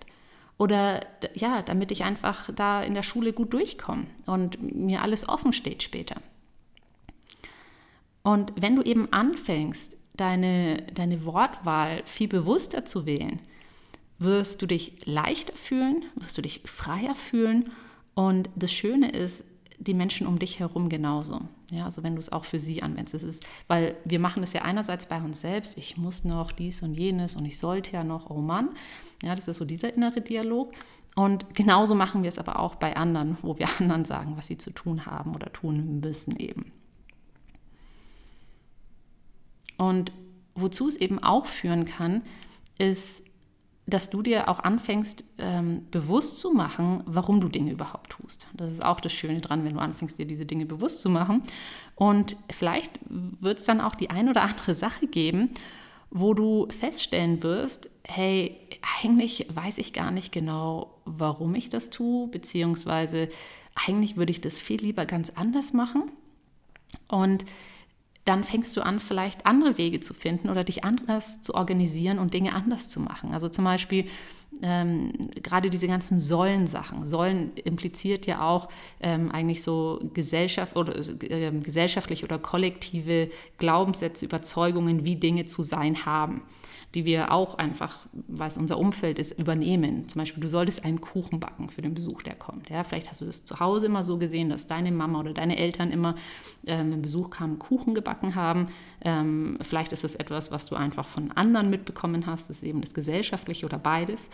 Oder 0.59 1.05
ja, 1.33 1.61
damit 1.63 1.91
ich 1.91 2.03
einfach 2.03 2.49
da 2.53 2.83
in 2.83 2.93
der 2.93 3.03
Schule 3.03 3.33
gut 3.33 3.53
durchkomme 3.53 4.05
und 4.25 4.61
mir 4.61 5.01
alles 5.01 5.27
offen 5.27 5.53
steht 5.53 5.81
später. 5.81 6.17
Und 8.21 8.53
wenn 8.57 8.75
du 8.75 8.83
eben 8.83 9.11
anfängst, 9.11 9.97
deine, 10.13 10.83
deine 10.93 11.25
Wortwahl 11.25 12.03
viel 12.05 12.27
bewusster 12.27 12.85
zu 12.85 13.05
wählen, 13.05 13.39
wirst 14.19 14.61
du 14.61 14.65
dich 14.65 15.05
leichter 15.05 15.55
fühlen, 15.55 16.03
wirst 16.15 16.37
du 16.37 16.41
dich 16.41 16.61
freier 16.65 17.15
fühlen. 17.15 17.71
Und 18.13 18.49
das 18.55 18.71
Schöne 18.71 19.09
ist, 19.09 19.45
die 19.77 19.93
Menschen 19.93 20.27
um 20.27 20.39
dich 20.39 20.59
herum 20.59 20.89
genauso. 20.89 21.41
Ja, 21.71 21.85
also 21.85 22.03
wenn 22.03 22.15
du 22.15 22.19
es 22.19 22.31
auch 22.31 22.43
für 22.43 22.59
sie 22.59 22.83
anwendest. 22.83 23.13
Es 23.13 23.23
ist, 23.23 23.45
weil 23.67 23.95
wir 24.03 24.19
machen 24.19 24.43
es 24.43 24.53
ja 24.53 24.63
einerseits 24.63 25.07
bei 25.07 25.21
uns 25.21 25.39
selbst, 25.39 25.77
ich 25.77 25.97
muss 25.97 26.25
noch 26.25 26.51
dies 26.51 26.83
und 26.83 26.95
jenes 26.95 27.35
und 27.35 27.45
ich 27.45 27.57
sollte 27.57 27.93
ja 27.93 28.03
noch, 28.03 28.29
oh 28.29 28.41
Mann. 28.41 28.69
Ja, 29.23 29.35
das 29.35 29.47
ist 29.47 29.57
so 29.57 29.65
dieser 29.65 29.93
innere 29.93 30.21
Dialog. 30.21 30.73
Und 31.15 31.55
genauso 31.55 31.95
machen 31.95 32.23
wir 32.23 32.29
es 32.29 32.37
aber 32.37 32.59
auch 32.59 32.75
bei 32.75 32.95
anderen, 32.97 33.37
wo 33.41 33.57
wir 33.57 33.67
anderen 33.79 34.03
sagen, 34.03 34.33
was 34.35 34.47
sie 34.47 34.57
zu 34.57 34.71
tun 34.71 35.05
haben 35.05 35.33
oder 35.33 35.51
tun 35.53 36.01
müssen 36.01 36.35
eben. 36.37 36.71
Und 39.77 40.11
wozu 40.55 40.89
es 40.89 40.97
eben 40.97 41.19
auch 41.23 41.45
führen 41.45 41.85
kann, 41.85 42.23
ist 42.77 43.23
dass 43.89 44.09
du 44.09 44.21
dir 44.21 44.49
auch 44.49 44.59
anfängst, 44.59 45.23
ähm, 45.37 45.85
bewusst 45.91 46.39
zu 46.39 46.51
machen, 46.51 47.03
warum 47.05 47.41
du 47.41 47.47
Dinge 47.47 47.71
überhaupt 47.71 48.11
tust. 48.11 48.47
Das 48.53 48.71
ist 48.71 48.83
auch 48.83 48.99
das 48.99 49.13
Schöne 49.13 49.41
dran, 49.41 49.63
wenn 49.63 49.73
du 49.73 49.79
anfängst, 49.79 50.19
dir 50.19 50.25
diese 50.25 50.45
Dinge 50.45 50.65
bewusst 50.65 51.01
zu 51.01 51.09
machen. 51.09 51.43
Und 51.95 52.35
vielleicht 52.51 52.99
wird 53.07 53.59
es 53.59 53.65
dann 53.65 53.81
auch 53.81 53.95
die 53.95 54.09
ein 54.09 54.29
oder 54.29 54.41
andere 54.43 54.75
Sache 54.75 55.07
geben, 55.07 55.49
wo 56.11 56.33
du 56.33 56.67
feststellen 56.69 57.43
wirst, 57.43 57.89
hey, 58.03 58.57
eigentlich 59.01 59.47
weiß 59.49 59.77
ich 59.77 59.93
gar 59.93 60.11
nicht 60.11 60.31
genau, 60.31 60.99
warum 61.05 61.53
ich 61.55 61.69
das 61.69 61.89
tue, 61.89 62.27
beziehungsweise 62.27 63.29
eigentlich 63.87 64.17
würde 64.17 64.31
ich 64.31 64.41
das 64.41 64.59
viel 64.59 64.81
lieber 64.81 65.05
ganz 65.05 65.31
anders 65.31 65.73
machen. 65.73 66.11
Und 67.07 67.45
dann 68.25 68.43
fängst 68.43 68.75
du 68.77 68.81
an, 68.81 68.99
vielleicht 68.99 69.45
andere 69.45 69.77
Wege 69.77 69.99
zu 69.99 70.13
finden 70.13 70.49
oder 70.49 70.63
dich 70.63 70.83
anders 70.83 71.41
zu 71.41 71.55
organisieren 71.55 72.19
und 72.19 72.33
Dinge 72.33 72.53
anders 72.53 72.89
zu 72.89 72.99
machen. 72.99 73.33
Also 73.33 73.49
zum 73.49 73.65
Beispiel 73.65 74.07
ähm, 74.61 75.11
gerade 75.41 75.69
diese 75.69 75.87
ganzen 75.87 76.19
Säulen-Sachen. 76.19 77.05
Säulen 77.05 77.51
impliziert 77.55 78.25
ja 78.25 78.47
auch 78.47 78.69
ähm, 78.99 79.31
eigentlich 79.31 79.63
so 79.63 79.99
Gesellschaft 80.13 80.75
oder, 80.75 80.95
äh, 80.97 81.51
gesellschaftliche 81.51 82.25
oder 82.25 82.39
kollektive 82.39 83.29
Glaubenssätze, 83.57 84.25
Überzeugungen, 84.25 85.03
wie 85.03 85.15
Dinge 85.15 85.45
zu 85.45 85.63
sein 85.63 86.05
haben 86.05 86.43
die 86.95 87.05
wir 87.05 87.31
auch 87.31 87.57
einfach, 87.57 87.99
was 88.27 88.57
unser 88.57 88.79
Umfeld 88.79 89.19
ist, 89.19 89.37
übernehmen. 89.37 90.09
Zum 90.09 90.19
Beispiel, 90.19 90.41
du 90.41 90.49
solltest 90.49 90.83
einen 90.85 90.99
Kuchen 91.01 91.39
backen 91.39 91.69
für 91.69 91.83
den 91.83 91.93
Besuch, 91.93 92.23
der 92.23 92.33
kommt. 92.33 92.69
Ja, 92.69 92.83
vielleicht 92.83 93.09
hast 93.09 93.21
du 93.21 93.25
das 93.25 93.45
zu 93.45 93.59
Hause 93.59 93.85
immer 93.85 94.03
so 94.03 94.17
gesehen, 94.17 94.49
dass 94.49 94.65
deine 94.65 94.91
Mama 94.91 95.19
oder 95.19 95.33
deine 95.33 95.57
Eltern 95.57 95.91
immer, 95.91 96.15
ähm, 96.65 96.91
wenn 96.91 97.01
Besuch 97.03 97.29
kam, 97.29 97.59
Kuchen 97.59 97.93
gebacken 97.93 98.33
haben. 98.33 98.69
Ähm, 99.01 99.59
vielleicht 99.61 99.91
ist 99.91 100.03
es 100.03 100.15
etwas, 100.15 100.51
was 100.51 100.65
du 100.65 100.75
einfach 100.75 101.05
von 101.05 101.31
anderen 101.31 101.69
mitbekommen 101.69 102.25
hast, 102.25 102.49
das 102.49 102.57
ist 102.57 102.63
eben 102.63 102.81
das 102.81 102.95
Gesellschaftliche 102.95 103.67
oder 103.67 103.77
beides. 103.77 104.29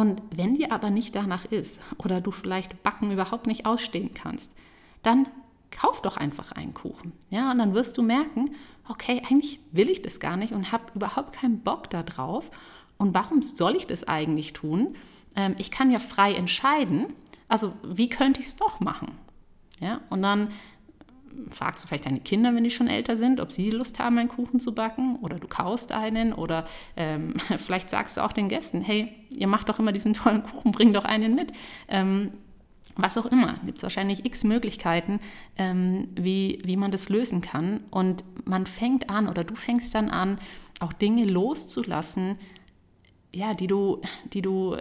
Und 0.00 0.22
wenn 0.34 0.54
dir 0.54 0.72
aber 0.72 0.88
nicht 0.88 1.14
danach 1.14 1.44
ist 1.44 1.82
oder 1.98 2.22
du 2.22 2.30
vielleicht 2.30 2.82
Backen 2.82 3.10
überhaupt 3.10 3.46
nicht 3.46 3.66
ausstehen 3.66 4.14
kannst, 4.14 4.56
dann 5.02 5.28
kauf 5.70 6.00
doch 6.00 6.16
einfach 6.16 6.52
einen 6.52 6.72
Kuchen. 6.72 7.12
Ja, 7.28 7.50
und 7.50 7.58
dann 7.58 7.74
wirst 7.74 7.98
du 7.98 8.02
merken, 8.02 8.46
okay, 8.88 9.20
eigentlich 9.28 9.60
will 9.72 9.90
ich 9.90 10.00
das 10.00 10.18
gar 10.18 10.38
nicht 10.38 10.54
und 10.54 10.72
habe 10.72 10.84
überhaupt 10.94 11.34
keinen 11.34 11.60
Bock 11.60 11.90
darauf. 11.90 12.50
Und 12.96 13.12
warum 13.12 13.42
soll 13.42 13.76
ich 13.76 13.86
das 13.86 14.08
eigentlich 14.08 14.54
tun? 14.54 14.96
Ähm, 15.36 15.54
ich 15.58 15.70
kann 15.70 15.90
ja 15.90 15.98
frei 15.98 16.32
entscheiden. 16.32 17.12
Also 17.48 17.74
wie 17.82 18.08
könnte 18.08 18.40
ich 18.40 18.46
es 18.46 18.56
doch 18.56 18.80
machen? 18.80 19.18
Ja, 19.80 20.00
und 20.08 20.22
dann 20.22 20.52
fragst 21.50 21.84
du 21.84 21.88
vielleicht 21.88 22.06
deine 22.06 22.20
Kinder, 22.20 22.54
wenn 22.54 22.64
die 22.64 22.70
schon 22.70 22.88
älter 22.88 23.16
sind, 23.16 23.40
ob 23.40 23.52
sie 23.52 23.70
Lust 23.70 23.98
haben, 23.98 24.18
einen 24.18 24.28
Kuchen 24.28 24.60
zu 24.60 24.74
backen 24.74 25.16
oder 25.16 25.38
du 25.38 25.48
kaust 25.48 25.92
einen 25.92 26.32
oder 26.32 26.66
ähm, 26.96 27.34
vielleicht 27.58 27.90
sagst 27.90 28.16
du 28.16 28.24
auch 28.24 28.32
den 28.32 28.48
Gästen, 28.48 28.80
hey, 28.80 29.12
ihr 29.30 29.46
macht 29.46 29.68
doch 29.68 29.78
immer 29.78 29.92
diesen 29.92 30.14
tollen 30.14 30.42
Kuchen, 30.42 30.72
bring 30.72 30.92
doch 30.92 31.04
einen 31.04 31.34
mit. 31.34 31.52
Ähm, 31.88 32.32
was 32.96 33.16
auch 33.16 33.26
immer, 33.26 33.54
gibt 33.64 33.78
es 33.78 33.82
wahrscheinlich 33.82 34.24
x 34.24 34.44
Möglichkeiten, 34.44 35.20
ähm, 35.56 36.08
wie, 36.16 36.60
wie 36.64 36.76
man 36.76 36.90
das 36.90 37.08
lösen 37.08 37.40
kann. 37.40 37.80
Und 37.90 38.24
man 38.44 38.66
fängt 38.66 39.10
an 39.10 39.28
oder 39.28 39.44
du 39.44 39.54
fängst 39.54 39.94
dann 39.94 40.10
an, 40.10 40.38
auch 40.80 40.92
Dinge 40.92 41.24
loszulassen, 41.24 42.36
ja, 43.32 43.54
die 43.54 43.68
du, 43.68 44.00
die 44.32 44.42
du 44.42 44.76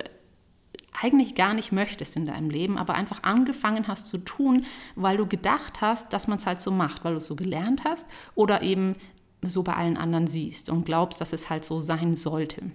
eigentlich 1.02 1.36
gar 1.36 1.54
nicht 1.54 1.72
möchtest 1.72 2.16
in 2.16 2.26
deinem 2.26 2.50
Leben, 2.50 2.78
aber 2.78 2.96
einfach 2.96 3.24
angefangen 3.24 3.88
hast 3.88 4.08
zu 4.08 4.18
tun, 4.18 4.66
weil 4.96 5.18
du 5.18 5.28
gedacht 5.28 5.82
hast, 5.82 6.14
dass 6.14 6.28
man 6.28 6.38
es 6.38 6.46
halt 6.46 6.62
so 6.62 6.72
macht, 6.72 7.04
weil 7.04 7.14
du 7.14 7.18
es 7.18 7.28
so 7.28 7.36
gelernt 7.36 7.84
hast 7.84 8.06
oder 8.36 8.62
eben 8.62 8.96
so 9.42 9.64
bei 9.64 9.74
allen 9.74 9.98
anderen 9.98 10.28
siehst 10.28 10.70
und 10.70 10.86
glaubst, 10.86 11.22
dass 11.22 11.34
es 11.34 11.50
halt 11.50 11.64
so 11.64 11.80
sein 11.80 12.16
sollte. 12.16 12.72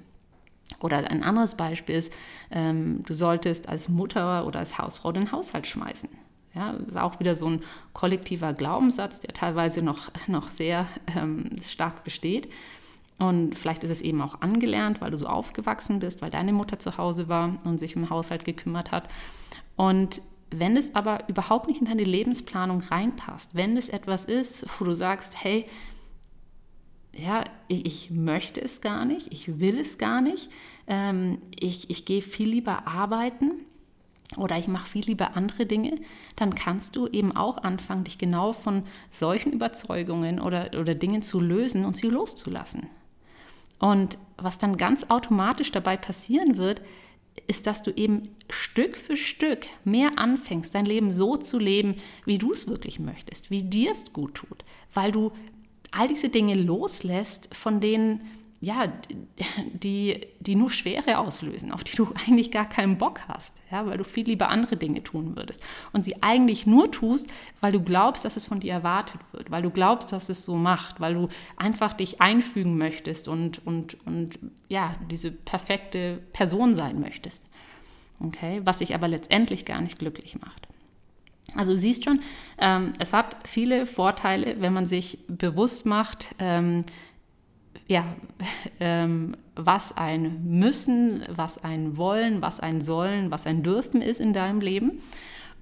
Oder 0.81 1.11
ein 1.11 1.23
anderes 1.23 1.57
Beispiel 1.57 1.97
ist, 1.97 2.13
ähm, 2.51 3.03
du 3.05 3.13
solltest 3.13 3.69
als 3.69 3.89
Mutter 3.89 4.47
oder 4.47 4.61
als 4.61 4.79
Hausfrau 4.79 5.13
den 5.13 5.31
Haushalt 5.31 5.67
schmeißen. 5.67 6.09
Ja, 6.55 6.73
das 6.73 6.89
ist 6.89 6.97
auch 6.97 7.19
wieder 7.19 7.35
so 7.35 7.49
ein 7.49 7.63
kollektiver 7.93 8.53
Glaubenssatz, 8.53 9.21
der 9.21 9.35
teilweise 9.35 9.83
noch, 9.83 10.11
noch 10.29 10.53
sehr 10.53 10.87
ähm, 11.17 11.51
stark 11.63 12.05
besteht. 12.05 12.49
Und 13.19 13.57
vielleicht 13.57 13.85
ist 13.85 13.91
es 13.91 14.03
eben 14.03 14.21
auch 14.21 14.41
angelernt, 14.41 15.01
weil 15.01 15.11
du 15.11 15.19
so 15.19 15.27
aufgewachsen 15.27 16.01
bist, 16.01 16.21
weil 16.21 16.31
deine 16.31 16.53
Mutter 16.53 16.79
zu 16.79 16.99
Hause 16.99 17.29
war 17.29 17.59
und 17.65 17.79
sich 17.79 17.95
im 17.95 18.11
Haushalt 18.11 18.45
gekümmert 18.45 18.91
hat. 18.91 19.09
Und 19.77 20.21
wenn 20.51 20.77
es 20.77 20.95
aber 20.95 21.29
überhaupt 21.29 21.69
nicht 21.69 21.81
in 21.81 21.87
deine 21.87 22.05
Lebensplanung 22.05 22.81
reinpasst, 22.81 23.55
wenn 23.55 23.77
es 23.77 23.89
etwas 23.89 24.25
ist, 24.25 24.67
wo 24.79 24.85
du 24.85 24.95
sagst, 24.95 25.43
hey, 25.43 25.67
ja, 27.17 27.45
ich, 27.69 27.87
ich, 27.87 28.11
möchte 28.11 28.61
es 28.61 28.81
gar 28.81 29.05
nicht, 29.05 29.33
ich 29.33 29.61
will 29.61 29.79
es 29.79 29.99
gar 29.99 30.21
nicht, 30.21 30.51
ähm, 30.89 31.39
ich, 31.59 31.89
ich 31.91 32.05
gehe 32.05 32.23
viel 32.23 32.49
lieber 32.49 32.89
arbeiten 32.89 33.53
oder 34.37 34.59
ich 34.59 34.67
mache 34.67 34.89
viel 34.89 35.05
lieber 35.05 35.37
andere 35.37 35.67
Dinge, 35.67 36.01
dann 36.35 36.57
kannst 36.57 36.97
du 36.97 37.07
eben 37.07 37.37
auch 37.37 37.59
anfangen, 37.59 38.05
dich 38.05 38.19
genau 38.19 38.53
von 38.53 38.83
solchen 39.11 39.53
Überzeugungen 39.53 40.41
oder, 40.41 40.71
oder 40.79 40.95
Dingen 40.95 41.23
zu 41.23 41.41
lösen 41.41 41.85
und 41.85 41.97
sie 41.97 42.09
loszulassen. 42.09 42.89
Und 43.85 44.17
was 44.39 44.57
dann 44.57 44.79
ganz 44.79 45.11
automatisch 45.11 45.71
dabei 45.71 45.99
passieren 45.99 46.57
wird, 46.57 46.81
ist, 47.47 47.67
dass 47.67 47.83
du 47.83 47.91
eben 47.91 48.31
Stück 48.49 48.97
für 48.97 49.19
Stück 49.19 49.67
mehr 49.85 50.13
anfängst, 50.17 50.75
dein 50.75 50.87
Leben 50.87 51.13
so 51.13 51.37
zu 51.37 51.59
leben, 51.59 51.97
wie 52.25 52.39
du 52.39 52.51
es 52.53 52.67
wirklich 52.67 52.99
möchtest, 52.99 53.51
wie 53.51 53.63
dir 53.63 53.91
es 53.91 54.11
gut 54.15 54.37
tut, 54.37 54.65
weil 54.95 55.13
du 55.13 55.33
all 55.91 56.09
diese 56.09 56.31
Dinge 56.31 56.55
loslässt, 56.55 57.55
von 57.55 57.83
denen, 57.83 58.23
ja, 58.65 58.93
die, 59.73 60.27
die 60.41 60.55
nur 60.55 60.71
Schwere 60.71 61.19
auslösen, 61.19 61.73
auf 61.73 61.85
die 61.85 61.97
du 61.97 62.13
eigentlich 62.27 62.51
gar 62.51 62.69
keinen 62.69 62.99
Bock 62.99 63.21
hast, 63.29 63.55
ja, 63.71 63.87
weil 63.87 63.99
du 63.99 64.05
viel 64.05 64.27
lieber 64.27 64.49
andere 64.49 64.77
Dinge 64.77 65.03
tun 65.03 65.37
würdest. 65.37 65.63
Und 65.93 66.05
sie 66.05 66.23
eigentlich 66.23 66.67
nur 66.67 66.91
tust, 66.91 67.29
weil 67.61 67.73
du 67.73 67.83
glaubst, 67.83 68.25
dass 68.25 68.37
es 68.37 68.47
von 68.47 68.61
dir 68.61 68.73
erwartet 68.73 69.21
wird, 69.33 69.51
weil 69.51 69.63
du 69.63 69.71
glaubst, 69.71 70.13
dass 70.13 70.29
es 70.29 70.45
so 70.45 70.57
macht, 70.57 71.01
weil 71.01 71.15
du 71.15 71.29
einfach 71.57 71.93
dich 71.93 72.21
einfügen 72.21 72.79
möchtest 72.79 73.29
und, 73.29 73.65
und, 73.67 73.97
und 74.07 74.39
ja, 74.69 74.97
diese 75.11 75.31
perfekte 75.31 76.21
Person 76.33 76.75
sein 76.75 77.01
möchtest. 77.01 77.45
Okay, 78.21 78.63
was 78.65 78.79
dich 78.79 78.95
aber 78.95 79.09
letztendlich 79.09 79.65
gar 79.65 79.81
nicht 79.81 79.99
glücklich 79.99 80.39
macht. 80.41 80.69
Also 81.57 81.73
du 81.73 81.79
siehst 81.79 82.05
schon, 82.05 82.21
ähm, 82.59 82.95
es 82.99 83.13
hat 83.13 83.37
viele 83.47 83.87
Vorteile, 83.87 84.57
wenn 84.61 84.73
man 84.73 84.87
sich 84.87 85.19
bewusst 85.29 85.87
macht, 85.87 86.35
ähm, 86.39 86.85
ja, 87.87 88.05
ähm, 88.81 89.37
was 89.55 89.97
ein 89.97 90.45
Müssen, 90.45 91.25
was 91.29 91.63
ein 91.63 91.97
Wollen, 91.97 92.43
was 92.43 92.61
ein 92.61 92.81
Sollen, 92.81 93.31
was 93.31 93.47
ein 93.47 93.63
Dürfen 93.63 94.03
ist 94.03 94.21
in 94.21 94.33
deinem 94.33 94.61
Leben. 94.61 95.01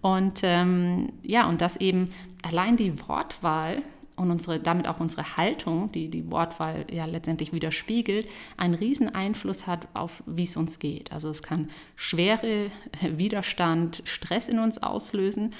Und 0.00 0.40
ähm, 0.42 1.12
ja, 1.23 1.47
und 1.47 1.61
dass 1.61 1.76
eben 1.76 2.11
allein 2.42 2.76
die 2.76 2.99
Wortwahl 3.09 3.83
und 4.16 4.31
unsere, 4.31 4.61
damit 4.61 4.88
auch 4.88 5.00
unsere 5.00 5.37
Haltung, 5.37 5.90
die 5.92 6.09
die 6.09 6.31
Wortwahl 6.31 6.87
ja 6.90 7.04
letztendlich 7.07 7.52
widerspiegelt, 7.52 8.26
einen 8.57 8.75
riesen 8.75 9.14
Einfluss 9.14 9.66
hat 9.66 9.88
auf, 9.95 10.23
wie 10.26 10.42
es 10.42 10.57
uns 10.57 10.78
geht. 10.78 11.12
Also 11.12 11.31
es 11.31 11.42
kann 11.42 11.69
schwere 11.97 12.71
Widerstand, 13.00 14.02
Stress 14.04 14.49
in 14.49 14.59
uns 14.59 14.78
auslösen 14.78 15.54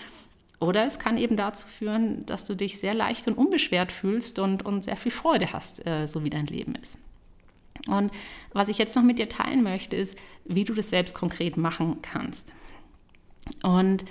oder 0.63 0.87
es 0.87 0.99
kann 1.01 1.19
eben 1.19 1.37
dazu 1.37 1.67
führen, 1.67 2.25
dass 2.25 2.45
du 2.45 2.55
dich 2.55 2.79
sehr 2.79 2.95
leicht 2.95 3.27
und 3.27 3.35
unbeschwert 3.35 3.91
fühlst 3.91 4.39
und, 4.39 4.65
und 4.65 4.85
sehr 4.85 4.97
viel 4.97 5.11
Freude 5.11 5.53
hast, 5.53 5.85
äh, 5.87 6.07
so 6.07 6.23
wie 6.23 6.31
dein 6.31 6.47
Leben 6.47 6.77
ist. 6.77 6.99
Und 7.89 8.13
was 8.53 8.69
ich 8.69 8.79
jetzt 8.79 8.95
noch 8.95 9.03
mit 9.03 9.19
dir 9.19 9.29
teilen 9.29 9.65
möchte, 9.65 9.97
ist, 9.97 10.17
wie 10.45 10.65
du 10.65 10.73
das 10.73 10.91
selbst 10.91 11.15
konkret 11.15 11.57
machen 11.57 11.97
kannst. 12.01 12.53
Und 13.65 14.05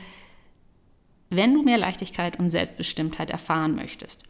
wenn 1.29 1.53
du 1.53 1.63
mehr 1.63 1.77
Leichtigkeit 1.77 2.38
und 2.38 2.50
Selbstbestimmtheit 2.50 3.29
erfahren 3.29 3.75
möchtest, 3.75 4.24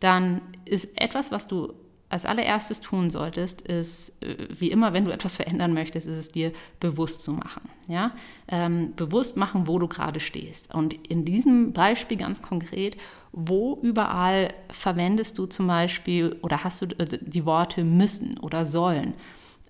dann 0.00 0.40
ist 0.64 0.98
etwas, 0.98 1.30
was 1.30 1.46
du 1.46 1.74
als 2.08 2.24
allererstes 2.24 2.80
tun 2.80 3.10
solltest, 3.10 3.62
ist, 3.62 4.10
äh, 4.22 4.36
wie 4.58 4.70
immer, 4.70 4.92
wenn 4.92 5.04
du 5.04 5.10
etwas 5.10 5.36
verändern 5.36 5.74
möchtest, 5.74 6.06
ist 6.06 6.16
es 6.16 6.30
dir 6.30 6.52
bewusst 6.78 7.22
zu 7.22 7.32
machen. 7.32 7.68
Ja? 7.88 8.12
Ähm, 8.48 8.94
bewusst 8.94 9.36
machen, 9.36 9.66
wo 9.66 9.78
du 9.78 9.88
gerade 9.88 10.20
stehst. 10.20 10.72
Und 10.74 10.94
in 11.08 11.24
diesem 11.24 11.72
Beispiel 11.72 12.16
ganz 12.16 12.42
konkret, 12.42 12.96
wo 13.32 13.78
überall 13.82 14.48
verwendest 14.70 15.36
du 15.38 15.46
zum 15.46 15.66
Beispiel 15.66 16.36
oder 16.42 16.62
hast 16.62 16.82
du 16.82 16.86
äh, 16.98 17.18
die 17.20 17.44
Worte 17.44 17.82
müssen 17.82 18.38
oder 18.38 18.64
sollen? 18.64 19.14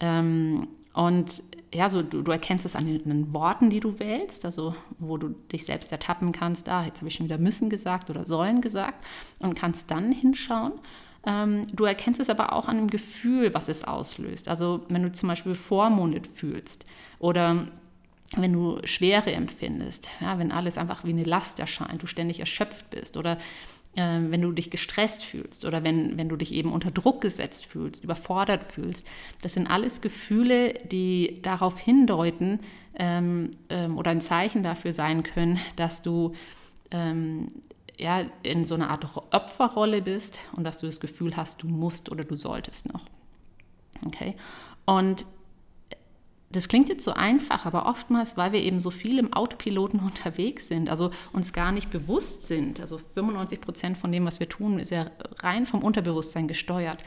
Ähm, 0.00 0.68
und 0.92 1.42
ja, 1.74 1.88
so 1.88 2.02
du, 2.02 2.22
du 2.22 2.30
erkennst 2.30 2.64
es 2.64 2.76
an 2.76 2.86
den 2.86 3.34
Worten, 3.34 3.70
die 3.70 3.80
du 3.80 3.98
wählst, 3.98 4.44
also 4.44 4.74
wo 4.98 5.16
du 5.16 5.30
dich 5.52 5.64
selbst 5.64 5.90
ertappen 5.92 6.32
kannst, 6.32 6.68
ah, 6.68 6.84
jetzt 6.84 6.98
habe 6.98 7.08
ich 7.08 7.14
schon 7.14 7.26
wieder 7.26 7.38
müssen 7.38 7.70
gesagt 7.70 8.08
oder 8.08 8.24
sollen 8.24 8.60
gesagt 8.60 9.04
und 9.38 9.54
kannst 9.54 9.90
dann 9.90 10.12
hinschauen. 10.12 10.72
Ähm, 11.26 11.66
du 11.74 11.84
erkennst 11.84 12.20
es 12.20 12.30
aber 12.30 12.52
auch 12.52 12.68
an 12.68 12.76
dem 12.76 12.88
Gefühl, 12.88 13.52
was 13.52 13.68
es 13.68 13.84
auslöst. 13.84 14.48
Also 14.48 14.82
wenn 14.88 15.02
du 15.02 15.12
zum 15.12 15.28
Beispiel 15.28 15.54
vormundet 15.54 16.26
fühlst 16.26 16.86
oder 17.18 17.66
wenn 18.36 18.52
du 18.52 18.78
Schwere 18.84 19.32
empfindest, 19.32 20.08
ja, 20.20 20.38
wenn 20.38 20.52
alles 20.52 20.78
einfach 20.78 21.04
wie 21.04 21.10
eine 21.10 21.24
Last 21.24 21.60
erscheint, 21.60 22.02
du 22.02 22.06
ständig 22.06 22.40
erschöpft 22.40 22.90
bist 22.90 23.16
oder 23.16 23.38
äh, 23.96 24.18
wenn 24.20 24.42
du 24.42 24.52
dich 24.52 24.70
gestresst 24.70 25.24
fühlst 25.24 25.64
oder 25.64 25.82
wenn, 25.82 26.16
wenn 26.16 26.28
du 26.28 26.36
dich 26.36 26.52
eben 26.52 26.72
unter 26.72 26.90
Druck 26.90 27.20
gesetzt 27.20 27.66
fühlst, 27.66 28.04
überfordert 28.04 28.64
fühlst. 28.64 29.06
Das 29.42 29.54
sind 29.54 29.66
alles 29.68 30.00
Gefühle, 30.00 30.74
die 30.74 31.40
darauf 31.42 31.78
hindeuten 31.78 32.60
ähm, 32.98 33.50
ähm, 33.68 33.98
oder 33.98 34.10
ein 34.10 34.20
Zeichen 34.20 34.62
dafür 34.62 34.92
sein 34.92 35.22
können, 35.22 35.58
dass 35.76 36.02
du 36.02 36.32
ähm, 36.90 37.48
ja, 37.98 38.24
in 38.42 38.64
so 38.64 38.74
einer 38.74 38.90
Art 38.90 39.06
Opferrolle 39.32 40.02
bist 40.02 40.40
und 40.52 40.64
dass 40.64 40.78
du 40.78 40.86
das 40.86 41.00
Gefühl 41.00 41.36
hast, 41.36 41.62
du 41.62 41.68
musst 41.68 42.10
oder 42.10 42.24
du 42.24 42.36
solltest 42.36 42.92
noch. 42.92 43.06
Okay? 44.06 44.36
Und 44.84 45.26
das 46.50 46.68
klingt 46.68 46.88
jetzt 46.88 47.04
so 47.04 47.12
einfach, 47.12 47.66
aber 47.66 47.86
oftmals, 47.86 48.36
weil 48.36 48.52
wir 48.52 48.60
eben 48.60 48.80
so 48.80 48.90
viel 48.90 49.18
im 49.18 49.32
Autopiloten 49.32 50.00
unterwegs 50.04 50.68
sind, 50.68 50.88
also 50.88 51.10
uns 51.32 51.52
gar 51.52 51.72
nicht 51.72 51.90
bewusst 51.90 52.46
sind, 52.46 52.80
also 52.80 52.98
95 52.98 53.60
Prozent 53.60 53.98
von 53.98 54.12
dem, 54.12 54.24
was 54.24 54.40
wir 54.40 54.48
tun, 54.48 54.78
ist 54.78 54.90
ja 54.90 55.10
rein 55.40 55.66
vom 55.66 55.82
Unterbewusstsein 55.82 56.48
gesteuert. 56.48 56.98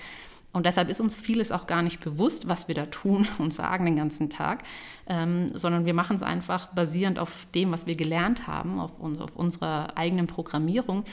Und 0.52 0.66
deshalb 0.66 0.90
ist 0.90 1.00
uns 1.00 1.16
vieles 1.16 1.52
auch 1.52 1.68
gar 1.68 1.84
nicht 1.84 2.00
bewusst, 2.00 2.48
was 2.48 2.68
wir 2.68 2.76
da 2.76 2.88
tun 2.88 3.28
und 3.38 3.54
sagen 3.54 3.86
den 3.86 3.96
ganzen 3.96 4.30
Tag, 4.30 4.64
ähm, 5.08 5.56
sondern 5.56 5.86
wir 5.86 5.94
machen 5.94 6.16
es 6.16 6.24
einfach 6.24 6.68
basierend 6.68 7.20
auf 7.20 7.46
dem, 7.54 7.72
was 7.72 7.86
wir 7.86 7.96
gelernt 7.96 8.48
haben, 8.48 8.80
auf, 8.80 8.92
auf 9.00 9.36
unserer 9.36 9.98
eigenen 9.98 10.28
Programmierung. 10.28 11.06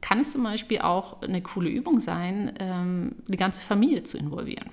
Kann 0.00 0.20
es 0.20 0.32
zum 0.32 0.42
Beispiel 0.42 0.80
auch 0.80 1.22
eine 1.22 1.42
coole 1.42 1.70
Übung 1.70 2.00
sein, 2.00 2.52
ähm, 2.58 3.16
die 3.28 3.36
ganze 3.36 3.62
Familie 3.62 4.02
zu 4.02 4.18
involvieren. 4.18 4.70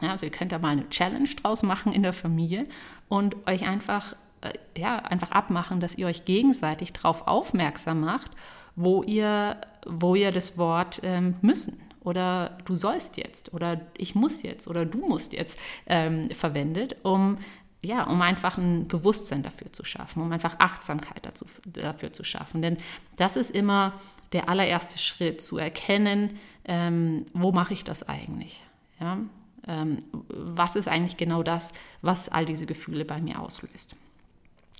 Ja, 0.00 0.10
also 0.10 0.26
ihr 0.26 0.32
könnt 0.32 0.52
da 0.52 0.58
mal 0.58 0.70
eine 0.70 0.88
Challenge 0.90 1.28
draus 1.42 1.62
machen 1.62 1.92
in 1.92 2.02
der 2.02 2.12
Familie 2.12 2.66
und 3.08 3.36
euch 3.48 3.66
einfach, 3.66 4.14
äh, 4.42 4.52
ja, 4.76 4.98
einfach 4.98 5.30
abmachen, 5.30 5.80
dass 5.80 5.96
ihr 5.96 6.06
euch 6.06 6.24
gegenseitig 6.24 6.92
darauf 6.92 7.26
aufmerksam 7.26 8.00
macht, 8.00 8.30
wo 8.76 9.02
ihr, 9.02 9.56
wo 9.86 10.14
ihr 10.14 10.30
das 10.30 10.58
Wort 10.58 11.00
ähm, 11.04 11.36
müssen 11.40 11.83
oder 12.04 12.56
du 12.64 12.76
sollst 12.76 13.16
jetzt 13.16 13.52
oder 13.52 13.80
ich 13.96 14.14
muss 14.14 14.42
jetzt 14.42 14.68
oder 14.68 14.86
du 14.86 14.98
musst 14.98 15.32
jetzt 15.32 15.58
ähm, 15.86 16.30
verwendet, 16.30 16.96
um 17.02 17.38
ja, 17.82 18.04
um 18.04 18.22
einfach 18.22 18.56
ein 18.56 18.88
Bewusstsein 18.88 19.42
dafür 19.42 19.70
zu 19.70 19.84
schaffen, 19.84 20.22
um 20.22 20.32
einfach 20.32 20.58
Achtsamkeit 20.58 21.26
dazu, 21.26 21.44
dafür 21.66 22.14
zu 22.14 22.24
schaffen. 22.24 22.62
Denn 22.62 22.78
das 23.16 23.36
ist 23.36 23.50
immer 23.50 23.92
der 24.32 24.48
allererste 24.48 24.98
Schritt, 24.98 25.42
zu 25.42 25.58
erkennen, 25.58 26.38
ähm, 26.64 27.26
wo 27.34 27.52
mache 27.52 27.74
ich 27.74 27.84
das 27.84 28.02
eigentlich? 28.08 28.64
Ja? 29.00 29.18
ähm, 29.66 29.98
was 30.28 30.76
ist 30.76 30.88
eigentlich 30.88 31.16
genau 31.16 31.42
das, 31.42 31.72
was 32.02 32.28
all 32.28 32.46
diese 32.46 32.66
Gefühle 32.66 33.04
bei 33.04 33.20
mir 33.20 33.40
auslöst. 33.40 33.94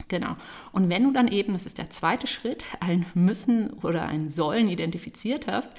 Genau. 0.09 0.37
Und 0.73 0.89
wenn 0.89 1.05
du 1.05 1.13
dann 1.13 1.29
eben, 1.29 1.53
das 1.53 1.67
ist 1.67 1.79
der 1.79 1.91
zweite 1.91 2.27
Schritt, 2.27 2.65
ein 2.81 3.07
Müssen 3.15 3.71
oder 3.71 4.07
ein 4.07 4.29
Sollen 4.29 4.69
identifiziert 4.69 5.47
hast, 5.47 5.71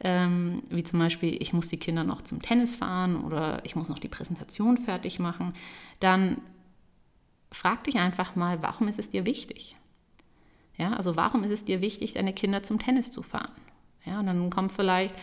ähm, 0.00 0.62
wie 0.70 0.84
zum 0.84 1.00
Beispiel, 1.00 1.36
ich 1.40 1.52
muss 1.52 1.68
die 1.68 1.78
Kinder 1.78 2.04
noch 2.04 2.22
zum 2.22 2.40
Tennis 2.40 2.76
fahren 2.76 3.16
oder 3.16 3.60
ich 3.64 3.74
muss 3.74 3.88
noch 3.88 3.98
die 3.98 4.08
Präsentation 4.08 4.78
fertig 4.78 5.18
machen, 5.18 5.54
dann 6.00 6.38
frag 7.50 7.84
dich 7.84 7.96
einfach 7.98 8.36
mal, 8.36 8.62
warum 8.62 8.88
ist 8.88 8.98
es 8.98 9.10
dir 9.10 9.26
wichtig? 9.26 9.76
Ja, 10.76 10.94
also 10.94 11.16
warum 11.16 11.44
ist 11.44 11.52
es 11.52 11.64
dir 11.64 11.80
wichtig, 11.80 12.14
deine 12.14 12.32
Kinder 12.32 12.62
zum 12.62 12.78
Tennis 12.78 13.12
zu 13.12 13.22
fahren? 13.22 13.52
Ja, 14.04 14.20
und 14.20 14.26
dann 14.26 14.50
kommt 14.50 14.72
vielleicht, 14.72 15.14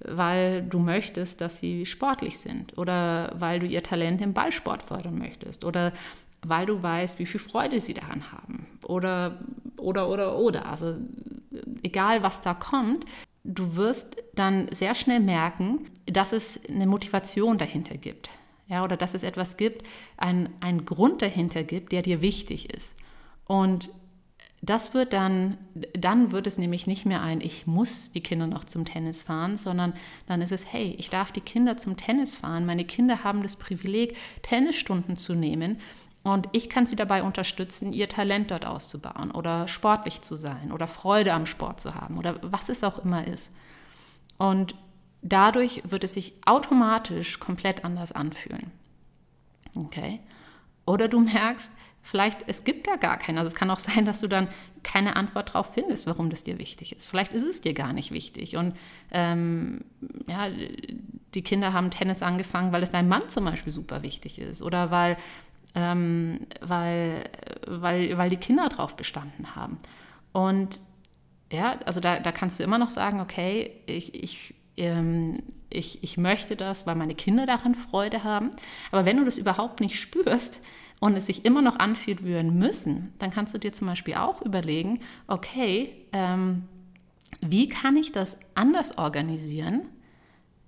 weil 0.00 0.62
du 0.62 0.78
möchtest, 0.78 1.40
dass 1.40 1.58
sie 1.58 1.86
sportlich 1.86 2.38
sind 2.38 2.76
oder 2.78 3.32
weil 3.34 3.58
du 3.58 3.66
ihr 3.66 3.82
Talent 3.82 4.20
im 4.20 4.32
Ballsport 4.32 4.82
fördern 4.82 5.18
möchtest 5.18 5.64
oder 5.64 5.92
weil 6.42 6.66
du 6.66 6.82
weißt, 6.82 7.18
wie 7.18 7.26
viel 7.26 7.40
Freude 7.40 7.80
sie 7.80 7.94
daran 7.94 8.32
haben 8.32 8.66
oder 8.84 9.40
oder 9.76 10.08
oder 10.08 10.38
oder. 10.38 10.66
Also 10.66 10.96
egal 11.82 12.22
was 12.22 12.42
da 12.42 12.54
kommt, 12.54 13.04
du 13.44 13.76
wirst 13.76 14.16
dann 14.34 14.68
sehr 14.72 14.94
schnell 14.94 15.20
merken, 15.20 15.86
dass 16.06 16.32
es 16.32 16.60
eine 16.68 16.86
Motivation 16.86 17.58
dahinter 17.58 17.96
gibt. 17.96 18.30
Ja, 18.66 18.84
oder 18.84 18.98
dass 18.98 19.14
es 19.14 19.22
etwas 19.22 19.56
gibt, 19.56 19.86
einen 20.18 20.84
Grund 20.84 21.22
dahinter 21.22 21.64
gibt, 21.64 21.90
der 21.90 22.02
dir 22.02 22.20
wichtig 22.20 22.74
ist. 22.74 22.96
Und 23.46 23.88
das 24.60 24.92
wird 24.92 25.14
dann, 25.14 25.56
dann 25.94 26.32
wird 26.32 26.46
es 26.46 26.58
nämlich 26.58 26.86
nicht 26.86 27.06
mehr 27.06 27.22
ein, 27.22 27.40
ich 27.40 27.66
muss 27.66 28.12
die 28.12 28.22
Kinder 28.22 28.46
noch 28.46 28.64
zum 28.64 28.84
Tennis 28.84 29.22
fahren, 29.22 29.56
sondern 29.56 29.94
dann 30.26 30.42
ist 30.42 30.52
es, 30.52 30.70
hey, 30.70 30.94
ich 30.98 31.08
darf 31.08 31.32
die 31.32 31.40
Kinder 31.40 31.76
zum 31.76 31.96
Tennis 31.96 32.36
fahren. 32.36 32.66
Meine 32.66 32.84
Kinder 32.84 33.22
haben 33.24 33.42
das 33.42 33.56
Privileg, 33.56 34.16
Tennisstunden 34.42 35.16
zu 35.16 35.34
nehmen 35.34 35.80
und 36.24 36.48
ich 36.52 36.68
kann 36.68 36.86
sie 36.86 36.96
dabei 36.96 37.22
unterstützen, 37.22 37.92
ihr 37.92 38.08
Talent 38.08 38.50
dort 38.50 38.66
auszubauen 38.66 39.30
oder 39.30 39.68
sportlich 39.68 40.20
zu 40.20 40.36
sein 40.36 40.72
oder 40.72 40.86
Freude 40.86 41.32
am 41.32 41.46
Sport 41.46 41.80
zu 41.80 41.94
haben 41.94 42.18
oder 42.18 42.36
was 42.42 42.68
es 42.68 42.84
auch 42.84 42.98
immer 42.98 43.26
ist. 43.26 43.54
Und 44.36 44.74
dadurch 45.22 45.82
wird 45.84 46.04
es 46.04 46.14
sich 46.14 46.34
automatisch 46.44 47.38
komplett 47.38 47.84
anders 47.84 48.12
anfühlen. 48.12 48.72
Okay? 49.76 50.20
Oder 50.86 51.08
du 51.08 51.20
merkst, 51.20 51.72
vielleicht 52.02 52.44
es 52.46 52.64
gibt 52.64 52.86
da 52.86 52.96
gar 52.96 53.18
keinen. 53.18 53.38
Also 53.38 53.48
es 53.48 53.54
kann 53.54 53.70
auch 53.70 53.78
sein, 53.78 54.04
dass 54.04 54.20
du 54.20 54.28
dann 54.28 54.48
keine 54.82 55.16
Antwort 55.16 55.50
darauf 55.50 55.74
findest, 55.74 56.06
warum 56.06 56.30
das 56.30 56.44
dir 56.44 56.58
wichtig 56.58 56.94
ist. 56.94 57.06
Vielleicht 57.06 57.32
ist 57.32 57.42
es 57.42 57.60
dir 57.60 57.74
gar 57.74 57.92
nicht 57.92 58.10
wichtig. 58.10 58.56
Und 58.56 58.76
ähm, 59.10 59.84
ja, 60.26 60.48
die 61.34 61.42
Kinder 61.42 61.72
haben 61.72 61.90
Tennis 61.90 62.22
angefangen, 62.22 62.72
weil 62.72 62.82
es 62.82 62.90
deinem 62.90 63.08
Mann 63.08 63.28
zum 63.28 63.44
Beispiel 63.44 63.72
super 63.72 64.02
wichtig 64.02 64.38
ist 64.38 64.62
oder 64.62 64.90
weil, 64.90 65.16
ähm, 65.74 66.40
weil, 66.60 67.24
weil, 67.66 68.16
weil 68.18 68.30
die 68.30 68.36
Kinder 68.36 68.68
drauf 68.68 68.96
bestanden 68.96 69.54
haben. 69.54 69.78
Und 70.32 70.80
ja, 71.52 71.78
also 71.86 72.00
da, 72.00 72.20
da 72.20 72.32
kannst 72.32 72.58
du 72.58 72.64
immer 72.64 72.78
noch 72.78 72.90
sagen, 72.90 73.20
okay, 73.20 73.72
ich, 73.86 74.14
ich 74.14 74.54
ähm, 74.76 75.42
ich, 75.70 76.02
ich 76.02 76.16
möchte 76.16 76.56
das, 76.56 76.86
weil 76.86 76.94
meine 76.94 77.14
Kinder 77.14 77.46
daran 77.46 77.74
Freude 77.74 78.24
haben. 78.24 78.50
Aber 78.90 79.04
wenn 79.04 79.18
du 79.18 79.24
das 79.24 79.38
überhaupt 79.38 79.80
nicht 79.80 80.00
spürst 80.00 80.60
und 81.00 81.16
es 81.16 81.26
sich 81.26 81.44
immer 81.44 81.62
noch 81.62 81.78
anfühlt 81.78 82.22
würden 82.22 82.58
müssen, 82.58 83.12
dann 83.18 83.30
kannst 83.30 83.54
du 83.54 83.58
dir 83.58 83.72
zum 83.72 83.86
Beispiel 83.86 84.14
auch 84.14 84.42
überlegen, 84.42 85.00
okay, 85.26 85.90
ähm, 86.12 86.64
wie 87.40 87.68
kann 87.68 87.96
ich 87.96 88.12
das 88.12 88.36
anders 88.54 88.98
organisieren, 88.98 89.88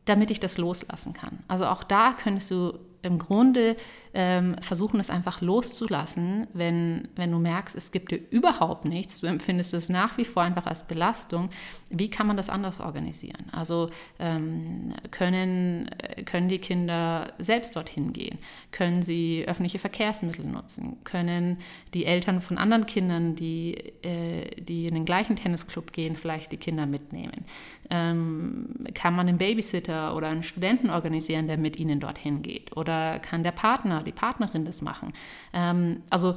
damit 0.04 0.30
ich 0.30 0.40
das 0.40 0.58
loslassen 0.58 1.12
kann. 1.12 1.38
Also 1.48 1.66
auch 1.66 1.82
da 1.82 2.12
könntest 2.12 2.50
du 2.50 2.78
im 3.02 3.18
Grunde 3.18 3.76
ähm, 4.12 4.56
versuchen, 4.60 5.00
es 5.00 5.10
einfach 5.10 5.40
loszulassen, 5.40 6.46
wenn, 6.52 7.08
wenn 7.16 7.30
du 7.30 7.38
merkst, 7.38 7.76
es 7.76 7.92
gibt 7.92 8.10
dir 8.10 8.20
überhaupt 8.30 8.84
nichts, 8.84 9.20
du 9.20 9.26
empfindest 9.26 9.74
es 9.74 9.88
nach 9.88 10.18
wie 10.18 10.24
vor 10.24 10.42
einfach 10.42 10.66
als 10.66 10.84
Belastung. 10.84 11.50
Wie 11.88 12.10
kann 12.10 12.26
man 12.26 12.36
das 12.36 12.50
anders 12.50 12.80
organisieren? 12.80 13.46
Also 13.52 13.90
ähm, 14.18 14.94
können, 15.10 15.90
können 16.24 16.48
die 16.48 16.58
Kinder 16.58 17.32
selbst 17.38 17.76
dorthin 17.76 18.12
gehen? 18.12 18.38
Können 18.72 19.02
sie 19.02 19.44
öffentliche 19.46 19.78
Verkehrsmittel 19.78 20.44
nutzen? 20.46 20.98
Können 21.04 21.58
die 21.94 22.04
Eltern 22.04 22.40
von 22.40 22.58
anderen 22.58 22.86
Kindern, 22.86 23.36
die, 23.36 23.74
äh, 24.02 24.50
die 24.60 24.86
in 24.86 24.94
den 24.94 25.04
gleichen 25.04 25.36
Tennisclub 25.36 25.92
gehen, 25.92 26.16
vielleicht 26.16 26.52
die 26.52 26.56
Kinder 26.56 26.86
mitnehmen? 26.86 27.44
Ähm, 27.90 28.74
kann 28.94 29.14
man 29.14 29.28
einen 29.28 29.38
Babysitter 29.38 30.14
oder 30.16 30.28
einen 30.28 30.42
Studenten 30.42 30.90
organisieren, 30.90 31.46
der 31.46 31.58
mit 31.58 31.78
ihnen 31.78 32.00
dorthin 32.00 32.42
geht? 32.42 32.76
Oder 32.76 33.18
kann 33.18 33.42
der 33.42 33.52
Partner, 33.52 34.02
die 34.02 34.12
Partnerin 34.12 34.64
das 34.64 34.82
machen? 34.82 35.12
Ähm, 35.52 36.02
also 36.10 36.36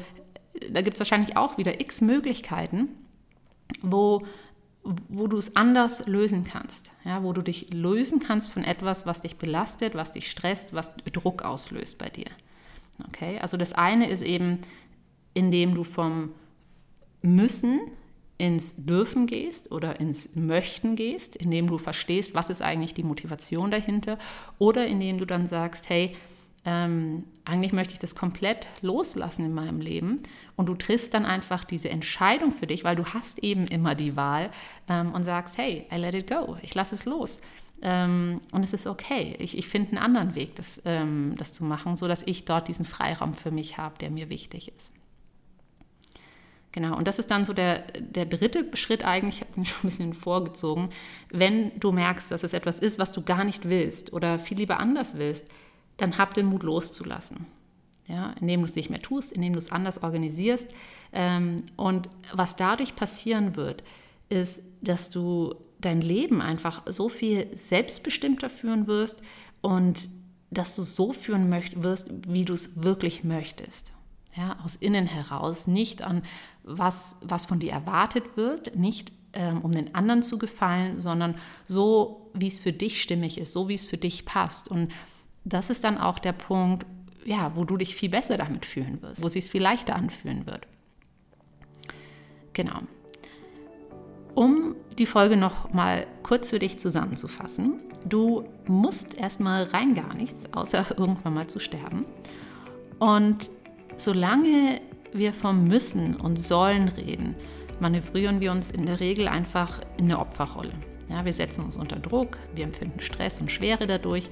da 0.71 0.81
gibt 0.81 0.95
es 0.95 0.99
wahrscheinlich 0.99 1.37
auch 1.37 1.57
wieder 1.57 1.79
x 1.79 2.01
Möglichkeiten, 2.01 2.89
wo, 3.81 4.23
wo 4.83 5.27
du 5.27 5.37
es 5.37 5.55
anders 5.55 6.07
lösen 6.07 6.43
kannst. 6.43 6.91
Ja, 7.05 7.23
wo 7.23 7.33
du 7.33 7.41
dich 7.41 7.73
lösen 7.73 8.19
kannst 8.19 8.51
von 8.51 8.63
etwas, 8.63 9.05
was 9.05 9.21
dich 9.21 9.37
belastet, 9.37 9.95
was 9.95 10.11
dich 10.11 10.29
stresst, 10.29 10.73
was 10.73 10.95
Druck 11.11 11.43
auslöst 11.43 11.97
bei 11.97 12.09
dir. 12.09 12.27
Okay, 13.07 13.39
also 13.39 13.57
das 13.57 13.73
eine 13.73 14.09
ist 14.09 14.21
eben, 14.21 14.59
indem 15.33 15.73
du 15.73 15.83
vom 15.83 16.31
Müssen 17.21 17.81
ins 18.37 18.85
Dürfen 18.85 19.25
gehst 19.25 19.71
oder 19.71 19.99
ins 19.99 20.35
Möchten 20.35 20.95
gehst, 20.95 21.35
indem 21.35 21.67
du 21.67 21.77
verstehst, 21.77 22.33
was 22.33 22.49
ist 22.49 22.61
eigentlich 22.61 22.93
die 22.93 23.03
Motivation 23.03 23.71
dahinter, 23.71 24.17
oder 24.59 24.85
indem 24.85 25.17
du 25.17 25.25
dann 25.25 25.47
sagst, 25.47 25.89
hey, 25.89 26.13
ähm, 26.65 27.25
eigentlich 27.45 27.73
möchte 27.73 27.93
ich 27.93 27.99
das 27.99 28.15
komplett 28.15 28.67
loslassen 28.81 29.45
in 29.45 29.53
meinem 29.53 29.81
Leben 29.81 30.21
und 30.55 30.67
du 30.67 30.75
triffst 30.75 31.13
dann 31.13 31.25
einfach 31.25 31.65
diese 31.65 31.89
Entscheidung 31.89 32.53
für 32.53 32.67
dich, 32.67 32.83
weil 32.83 32.95
du 32.95 33.05
hast 33.05 33.39
eben 33.39 33.67
immer 33.67 33.95
die 33.95 34.15
Wahl 34.15 34.49
ähm, 34.87 35.11
und 35.13 35.23
sagst, 35.23 35.57
hey, 35.57 35.85
I 35.91 35.97
let 35.97 36.13
it 36.13 36.27
go, 36.27 36.57
ich 36.61 36.73
lasse 36.73 36.95
es 36.95 37.05
los. 37.05 37.41
Ähm, 37.81 38.39
und 38.53 38.63
es 38.63 38.71
ist 38.71 38.87
okay. 38.87 39.35
Ich, 39.39 39.57
ich 39.57 39.67
finde 39.67 39.89
einen 39.89 39.97
anderen 39.97 40.35
Weg, 40.35 40.55
das, 40.55 40.81
ähm, 40.85 41.35
das 41.37 41.51
zu 41.51 41.65
machen, 41.65 41.97
sodass 41.97 42.23
ich 42.25 42.45
dort 42.45 42.69
diesen 42.69 42.85
Freiraum 42.85 43.33
für 43.33 43.51
mich 43.51 43.77
habe, 43.77 43.97
der 43.99 44.09
mir 44.09 44.29
wichtig 44.29 44.71
ist. 44.73 44.93
Genau, 46.71 46.97
und 46.97 47.07
das 47.07 47.19
ist 47.19 47.29
dann 47.29 47.45
so 47.45 47.53
der, 47.53 47.79
der 47.99 48.25
dritte 48.25 48.75
Schritt 48.75 49.05
eigentlich, 49.05 49.41
ich 49.41 49.47
habe 49.47 49.59
ihn 49.59 49.65
schon 49.65 49.79
ein 49.79 49.89
bisschen 49.89 50.13
vorgezogen, 50.13 50.89
wenn 51.29 51.77
du 51.79 51.91
merkst, 51.91 52.31
dass 52.31 52.43
es 52.43 52.53
etwas 52.53 52.79
ist, 52.79 52.99
was 52.99 53.11
du 53.11 53.21
gar 53.21 53.43
nicht 53.43 53.67
willst 53.67 54.13
oder 54.13 54.39
viel 54.39 54.57
lieber 54.57 54.79
anders 54.79 55.17
willst, 55.17 55.45
dann 55.97 56.17
hab 56.17 56.33
den 56.33 56.47
Mut 56.47 56.63
loszulassen. 56.63 57.45
Ja, 58.07 58.33
indem 58.41 58.61
du 58.61 58.65
es 58.65 58.75
nicht 58.75 58.89
mehr 58.89 59.01
tust, 59.01 59.31
indem 59.31 59.53
du 59.53 59.59
es 59.59 59.71
anders 59.71 60.03
organisierst. 60.03 60.67
Ähm, 61.13 61.63
und 61.77 62.09
was 62.33 62.57
dadurch 62.57 62.97
passieren 62.97 63.55
wird, 63.55 63.83
ist, 64.27 64.61
dass 64.81 65.09
du 65.09 65.55
dein 65.79 66.01
Leben 66.01 66.41
einfach 66.41 66.81
so 66.85 67.07
viel 67.07 67.55
selbstbestimmter 67.55 68.49
führen 68.49 68.87
wirst 68.87 69.21
und 69.61 70.09
dass 70.51 70.75
du 70.75 70.83
so 70.83 71.13
führen 71.13 71.49
möcht 71.49 71.81
wirst, 71.81 72.09
wie 72.27 72.45
du 72.45 72.53
es 72.53 72.83
wirklich 72.83 73.23
möchtest. 73.23 73.93
Ja, 74.35 74.57
aus 74.63 74.75
innen 74.75 75.05
heraus, 75.05 75.67
nicht 75.67 76.01
an 76.01 76.23
was, 76.63 77.17
was 77.21 77.45
von 77.45 77.59
dir 77.59 77.71
erwartet 77.71 78.35
wird, 78.35 78.75
nicht 78.75 79.11
ähm, 79.33 79.61
um 79.61 79.71
den 79.71 79.93
anderen 79.95 80.23
zu 80.23 80.37
gefallen, 80.37 80.99
sondern 80.99 81.35
so, 81.65 82.31
wie 82.33 82.47
es 82.47 82.59
für 82.59 82.73
dich 82.73 83.01
stimmig 83.01 83.37
ist, 83.37 83.53
so 83.53 83.67
wie 83.67 83.75
es 83.75 83.85
für 83.85 83.97
dich 83.97 84.25
passt. 84.25 84.67
Und 84.67 84.91
das 85.45 85.69
ist 85.69 85.83
dann 85.83 85.97
auch 85.97 86.19
der 86.19 86.33
Punkt, 86.33 86.85
ja, 87.25 87.51
wo 87.55 87.63
du 87.63 87.77
dich 87.77 87.95
viel 87.95 88.09
besser 88.09 88.37
damit 88.37 88.65
fühlen 88.65 89.01
wirst, 89.01 89.21
wo 89.21 89.27
es 89.27 89.33
sich 89.33 89.45
viel 89.45 89.61
leichter 89.61 89.95
anfühlen 89.95 90.45
wird. 90.45 90.67
Genau. 92.53 92.79
Um 94.35 94.75
die 94.97 95.05
Folge 95.05 95.37
noch 95.37 95.73
mal 95.73 96.07
kurz 96.23 96.49
für 96.49 96.59
dich 96.59 96.79
zusammenzufassen. 96.79 97.79
Du 98.05 98.45
musst 98.67 99.17
erstmal 99.17 99.63
rein 99.63 99.95
gar 99.95 100.13
nichts, 100.15 100.51
außer 100.53 100.85
irgendwann 100.97 101.33
mal 101.33 101.47
zu 101.47 101.59
sterben. 101.59 102.05
Und 102.99 103.49
solange 103.97 104.81
wir 105.11 105.33
vom 105.33 105.65
Müssen 105.65 106.15
und 106.15 106.37
Sollen 106.37 106.87
reden, 106.87 107.35
manövrieren 107.79 108.39
wir 108.39 108.51
uns 108.51 108.71
in 108.71 108.85
der 108.85 108.99
Regel 108.99 109.27
einfach 109.27 109.81
in 109.97 110.05
eine 110.05 110.19
Opferrolle. 110.19 110.73
Ja, 111.09 111.25
wir 111.25 111.33
setzen 111.33 111.63
uns 111.63 111.77
unter 111.77 111.97
Druck, 111.99 112.37
wir 112.55 112.63
empfinden 112.63 112.99
Stress 112.99 113.39
und 113.39 113.51
Schwere 113.51 113.87
dadurch 113.87 114.29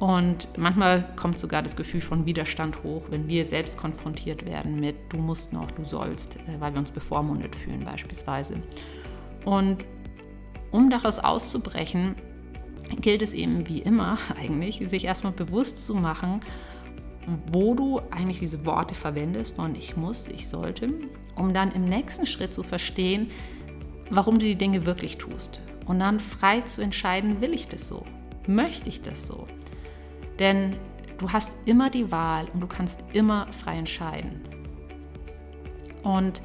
und 0.00 0.48
manchmal 0.58 1.04
kommt 1.16 1.38
sogar 1.38 1.62
das 1.62 1.76
Gefühl 1.76 2.00
von 2.00 2.26
Widerstand 2.26 2.82
hoch, 2.82 3.04
wenn 3.10 3.28
wir 3.28 3.44
selbst 3.44 3.78
konfrontiert 3.78 4.44
werden 4.44 4.80
mit 4.80 4.96
du 5.10 5.18
musst 5.18 5.52
noch, 5.52 5.70
du 5.70 5.84
sollst, 5.84 6.36
äh, 6.36 6.60
weil 6.60 6.72
wir 6.72 6.80
uns 6.80 6.90
bevormundet 6.90 7.54
fühlen 7.54 7.84
beispielsweise. 7.84 8.56
Und 9.44 9.84
um 10.72 10.90
daraus 10.90 11.20
auszubrechen, 11.20 12.16
gilt 13.00 13.22
es 13.22 13.32
eben 13.32 13.68
wie 13.68 13.80
immer 13.80 14.18
eigentlich, 14.36 14.82
sich 14.88 15.04
erstmal 15.04 15.32
bewusst 15.32 15.86
zu 15.86 15.94
machen, 15.94 16.40
wo 17.50 17.74
du 17.74 18.00
eigentlich 18.10 18.40
diese 18.40 18.66
Worte 18.66 18.94
verwendest 18.94 19.56
von 19.56 19.74
ich 19.74 19.96
muss, 19.96 20.28
ich 20.28 20.48
sollte, 20.48 20.92
um 21.36 21.54
dann 21.54 21.72
im 21.72 21.84
nächsten 21.84 22.26
Schritt 22.26 22.52
zu 22.52 22.62
verstehen, 22.62 23.30
warum 24.10 24.38
du 24.38 24.44
die 24.44 24.56
Dinge 24.56 24.84
wirklich 24.84 25.16
tust. 25.16 25.60
Und 25.86 26.00
dann 26.00 26.20
frei 26.20 26.60
zu 26.62 26.82
entscheiden, 26.82 27.40
will 27.40 27.54
ich 27.54 27.68
das 27.68 27.88
so? 27.88 28.04
Möchte 28.46 28.88
ich 28.88 29.00
das 29.00 29.26
so? 29.26 29.46
Denn 30.38 30.76
du 31.18 31.32
hast 31.32 31.52
immer 31.64 31.90
die 31.90 32.10
Wahl 32.10 32.46
und 32.52 32.60
du 32.60 32.66
kannst 32.66 33.04
immer 33.12 33.46
frei 33.52 33.76
entscheiden. 33.76 34.40
Und 36.02 36.40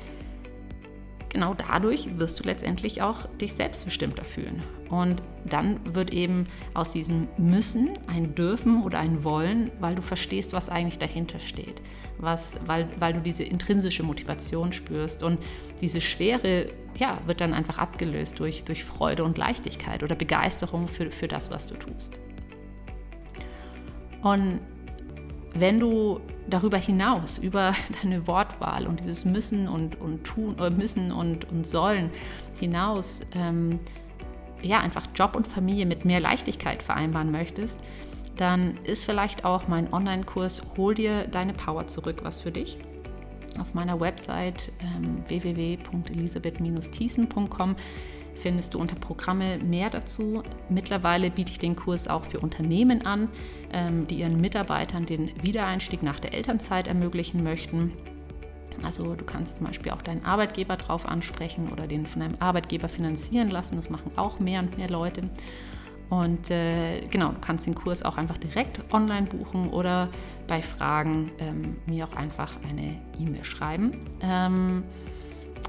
genau 1.30 1.54
dadurch 1.54 2.18
wirst 2.18 2.40
du 2.40 2.44
letztendlich 2.44 3.02
auch 3.02 3.26
dich 3.38 3.54
selbstbestimmter 3.54 4.26
fühlen. 4.26 4.64
Und 4.90 5.22
dann 5.46 5.80
wird 5.94 6.12
eben 6.12 6.48
aus 6.74 6.92
diesem 6.92 7.28
Müssen 7.38 7.90
ein 8.08 8.34
Dürfen 8.34 8.84
oder 8.84 9.00
ein 9.00 9.24
Wollen, 9.24 9.72
weil 9.80 9.96
du 9.96 10.02
verstehst, 10.02 10.54
was 10.54 10.70
eigentlich 10.70 10.98
dahinter 10.98 11.40
steht. 11.40 11.82
Was, 12.18 12.60
weil, 12.66 12.88
weil 12.98 13.14
du 13.14 13.22
diese 13.22 13.44
intrinsische 13.44 14.04
Motivation 14.04 14.74
spürst. 14.74 15.22
Und 15.24 15.40
diese 15.82 16.02
Schwere 16.02 16.68
ja, 16.98 17.20
wird 17.26 17.42
dann 17.42 17.54
einfach 17.54 17.78
abgelöst 17.78 18.40
durch, 18.40 18.64
durch 18.64 18.84
Freude 18.84 19.24
und 19.24 19.38
Leichtigkeit 19.38 20.04
oder 20.04 20.16
Begeisterung 20.16 20.88
für, 20.88 21.12
für 21.12 21.28
das, 21.28 21.52
was 21.52 21.68
du 21.68 21.76
tust. 21.76 22.20
Und 24.22 24.60
wenn 25.56 25.80
du 25.80 26.20
darüber 26.50 26.78
hinaus, 26.78 27.38
über 27.38 27.74
deine 28.02 28.28
Wortwahl 28.28 28.88
und 28.88 29.02
dieses 29.02 29.26
Müssen 29.26 29.68
und, 29.68 30.00
und 30.00 30.24
Tun, 30.24 30.58
äh, 30.60 30.70
Müssen 30.70 31.12
und, 31.12 31.52
und 31.52 31.66
Sollen 31.66 32.12
hinaus, 32.60 33.22
ähm, 33.34 33.80
ja, 34.62 34.80
einfach 34.80 35.08
Job 35.16 35.36
und 35.36 35.48
Familie 35.48 35.86
mit 35.86 36.06
mehr 36.06 36.20
Leichtigkeit 36.20 36.84
vereinbaren 36.84 37.32
möchtest, 37.32 37.80
dann 38.36 38.78
ist 38.84 39.06
vielleicht 39.06 39.46
auch 39.46 39.68
mein 39.68 39.92
Online-Kurs 39.94 40.62
Hol 40.78 40.94
dir 40.96 41.28
deine 41.28 41.54
Power 41.54 41.88
zurück 41.88 42.20
was 42.24 42.42
für 42.42 42.52
dich. 42.52 42.78
Auf 43.60 43.74
meiner 43.74 44.00
Website 44.00 44.72
ähm, 44.82 45.24
www.elisabeth-thiessen.com 45.28 47.76
findest 48.40 48.74
du 48.74 48.80
unter 48.80 48.96
Programme 48.96 49.58
mehr 49.58 49.90
dazu. 49.90 50.44
Mittlerweile 50.70 51.30
biete 51.30 51.52
ich 51.52 51.60
den 51.60 51.76
Kurs 51.76 52.08
auch 52.08 52.26
für 52.26 52.40
Unternehmen 52.40 53.06
an, 53.06 53.30
ähm, 53.72 54.08
die 54.08 54.20
ihren 54.20 54.40
Mitarbeitern 54.40 55.06
den 55.06 55.32
Wiedereinstieg 55.42 56.04
nach 56.04 56.20
der 56.20 56.34
Elternzeit 56.34 56.88
ermöglichen 56.88 57.44
möchten. 57.44 57.94
Also 58.84 59.16
du 59.16 59.26
kannst 59.26 59.58
zum 59.58 59.68
Beispiel 59.68 59.92
auch 59.92 60.02
deinen 60.02 60.24
Arbeitgeber 60.24 60.78
drauf 60.78 61.06
ansprechen 61.06 61.70
oder 61.72 61.88
den 61.88 62.06
von 62.06 62.22
einem 62.22 62.36
Arbeitgeber 62.40 62.88
finanzieren 62.88 63.50
lassen. 63.50 63.76
Das 63.76 63.90
machen 63.90 64.12
auch 64.16 64.40
mehr 64.40 64.62
und 64.62 64.78
mehr 64.78 64.90
Leute. 64.90 65.30
Und 66.10 66.50
äh, 66.50 67.02
genau, 67.08 67.30
du 67.30 67.40
kannst 67.40 67.68
den 67.68 67.76
Kurs 67.76 68.04
auch 68.04 68.18
einfach 68.18 68.38
direkt 68.38 68.82
online 68.92 69.28
buchen 69.28 69.70
oder 69.70 70.10
bei 70.48 70.62
Fragen 70.62 71.32
ähm, 71.38 71.78
mir 71.86 72.06
auch 72.06 72.14
einfach 72.14 72.58
eine 72.68 73.00
E-Mail 73.20 73.44
schreiben. 73.44 74.02
Ähm, 74.22 74.84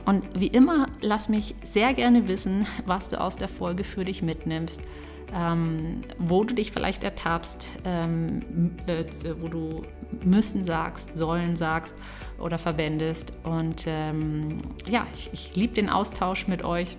und 0.06 0.22
wie 0.38 0.48
immer, 0.48 0.86
lass 1.00 1.28
mich 1.28 1.54
sehr 1.64 1.94
gerne 1.94 2.28
wissen, 2.28 2.66
was 2.86 3.08
du 3.08 3.20
aus 3.20 3.36
der 3.36 3.48
Folge 3.48 3.84
für 3.84 4.04
dich 4.04 4.22
mitnimmst, 4.22 4.82
ähm, 5.34 6.02
wo 6.18 6.44
du 6.44 6.54
dich 6.54 6.72
vielleicht 6.72 7.04
ertappst, 7.04 7.68
ähm, 7.84 8.72
äh, 8.86 9.04
wo 9.40 9.48
du 9.48 9.82
müssen 10.24 10.64
sagst, 10.64 11.16
sollen 11.16 11.56
sagst 11.56 11.96
oder 12.38 12.58
verwendest. 12.58 13.32
Und 13.44 13.84
ähm, 13.86 14.58
ja, 14.88 15.06
ich, 15.14 15.30
ich 15.32 15.56
liebe 15.56 15.74
den 15.74 15.88
Austausch 15.88 16.48
mit 16.48 16.64
euch. 16.64 16.96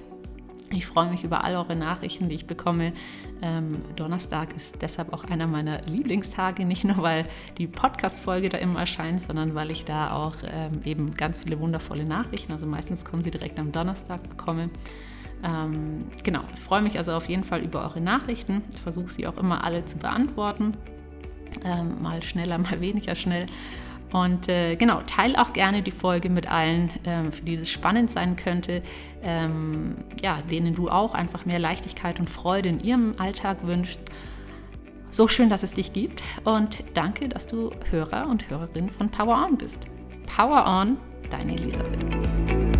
Ich 0.73 0.85
freue 0.85 1.09
mich 1.09 1.23
über 1.23 1.43
all 1.43 1.55
eure 1.55 1.75
Nachrichten, 1.75 2.29
die 2.29 2.35
ich 2.35 2.47
bekomme. 2.47 2.93
Ähm, 3.41 3.81
Donnerstag 3.97 4.55
ist 4.55 4.81
deshalb 4.81 5.11
auch 5.11 5.25
einer 5.25 5.45
meiner 5.45 5.81
Lieblingstage, 5.81 6.65
nicht 6.65 6.83
nur 6.85 6.97
weil 7.01 7.25
die 7.57 7.67
Podcast-Folge 7.67 8.49
da 8.49 8.57
immer 8.57 8.79
erscheint, 8.79 9.21
sondern 9.21 9.53
weil 9.53 9.69
ich 9.69 9.83
da 9.83 10.13
auch 10.13 10.35
ähm, 10.43 10.81
eben 10.85 11.13
ganz 11.13 11.39
viele 11.39 11.59
wundervolle 11.59 12.05
Nachrichten, 12.05 12.53
also 12.53 12.67
meistens 12.67 13.03
kommen 13.03 13.21
sie 13.21 13.31
direkt 13.31 13.59
am 13.59 13.71
Donnerstag, 13.71 14.23
bekomme. 14.29 14.69
Ähm, 15.43 16.05
genau, 16.23 16.41
ich 16.53 16.59
freue 16.59 16.81
mich 16.81 16.97
also 16.97 17.13
auf 17.13 17.27
jeden 17.27 17.43
Fall 17.43 17.61
über 17.61 17.81
eure 17.81 17.99
Nachrichten. 17.99 18.63
Ich 18.71 18.79
versuche 18.79 19.09
sie 19.09 19.27
auch 19.27 19.37
immer 19.37 19.63
alle 19.63 19.85
zu 19.85 19.97
beantworten. 19.97 20.77
Ähm, 21.65 22.01
mal 22.01 22.23
schneller, 22.23 22.57
mal 22.59 22.79
weniger 22.79 23.15
schnell. 23.15 23.47
Und 24.11 24.49
äh, 24.49 24.75
genau, 24.75 25.01
teile 25.07 25.39
auch 25.39 25.53
gerne 25.53 25.81
die 25.81 25.91
Folge 25.91 26.29
mit 26.29 26.51
allen, 26.51 26.89
ähm, 27.05 27.31
für 27.31 27.43
die 27.43 27.57
das 27.57 27.71
spannend 27.71 28.11
sein 28.11 28.35
könnte, 28.35 28.81
ähm, 29.23 29.95
ja, 30.21 30.41
denen 30.41 30.75
du 30.75 30.89
auch 30.89 31.13
einfach 31.13 31.45
mehr 31.45 31.59
Leichtigkeit 31.59 32.19
und 32.19 32.29
Freude 32.29 32.69
in 32.69 32.79
ihrem 32.79 33.13
Alltag 33.17 33.65
wünschst. 33.65 34.01
So 35.09 35.27
schön, 35.27 35.49
dass 35.49 35.63
es 35.63 35.73
dich 35.73 35.93
gibt 35.93 36.23
und 36.43 36.83
danke, 36.93 37.27
dass 37.27 37.47
du 37.47 37.71
Hörer 37.89 38.27
und 38.29 38.49
Hörerin 38.49 38.89
von 38.89 39.09
Power 39.09 39.45
On 39.45 39.57
bist. 39.57 39.79
Power 40.35 40.65
On, 40.65 40.97
deine 41.29 41.53
Elisabeth. 41.53 42.70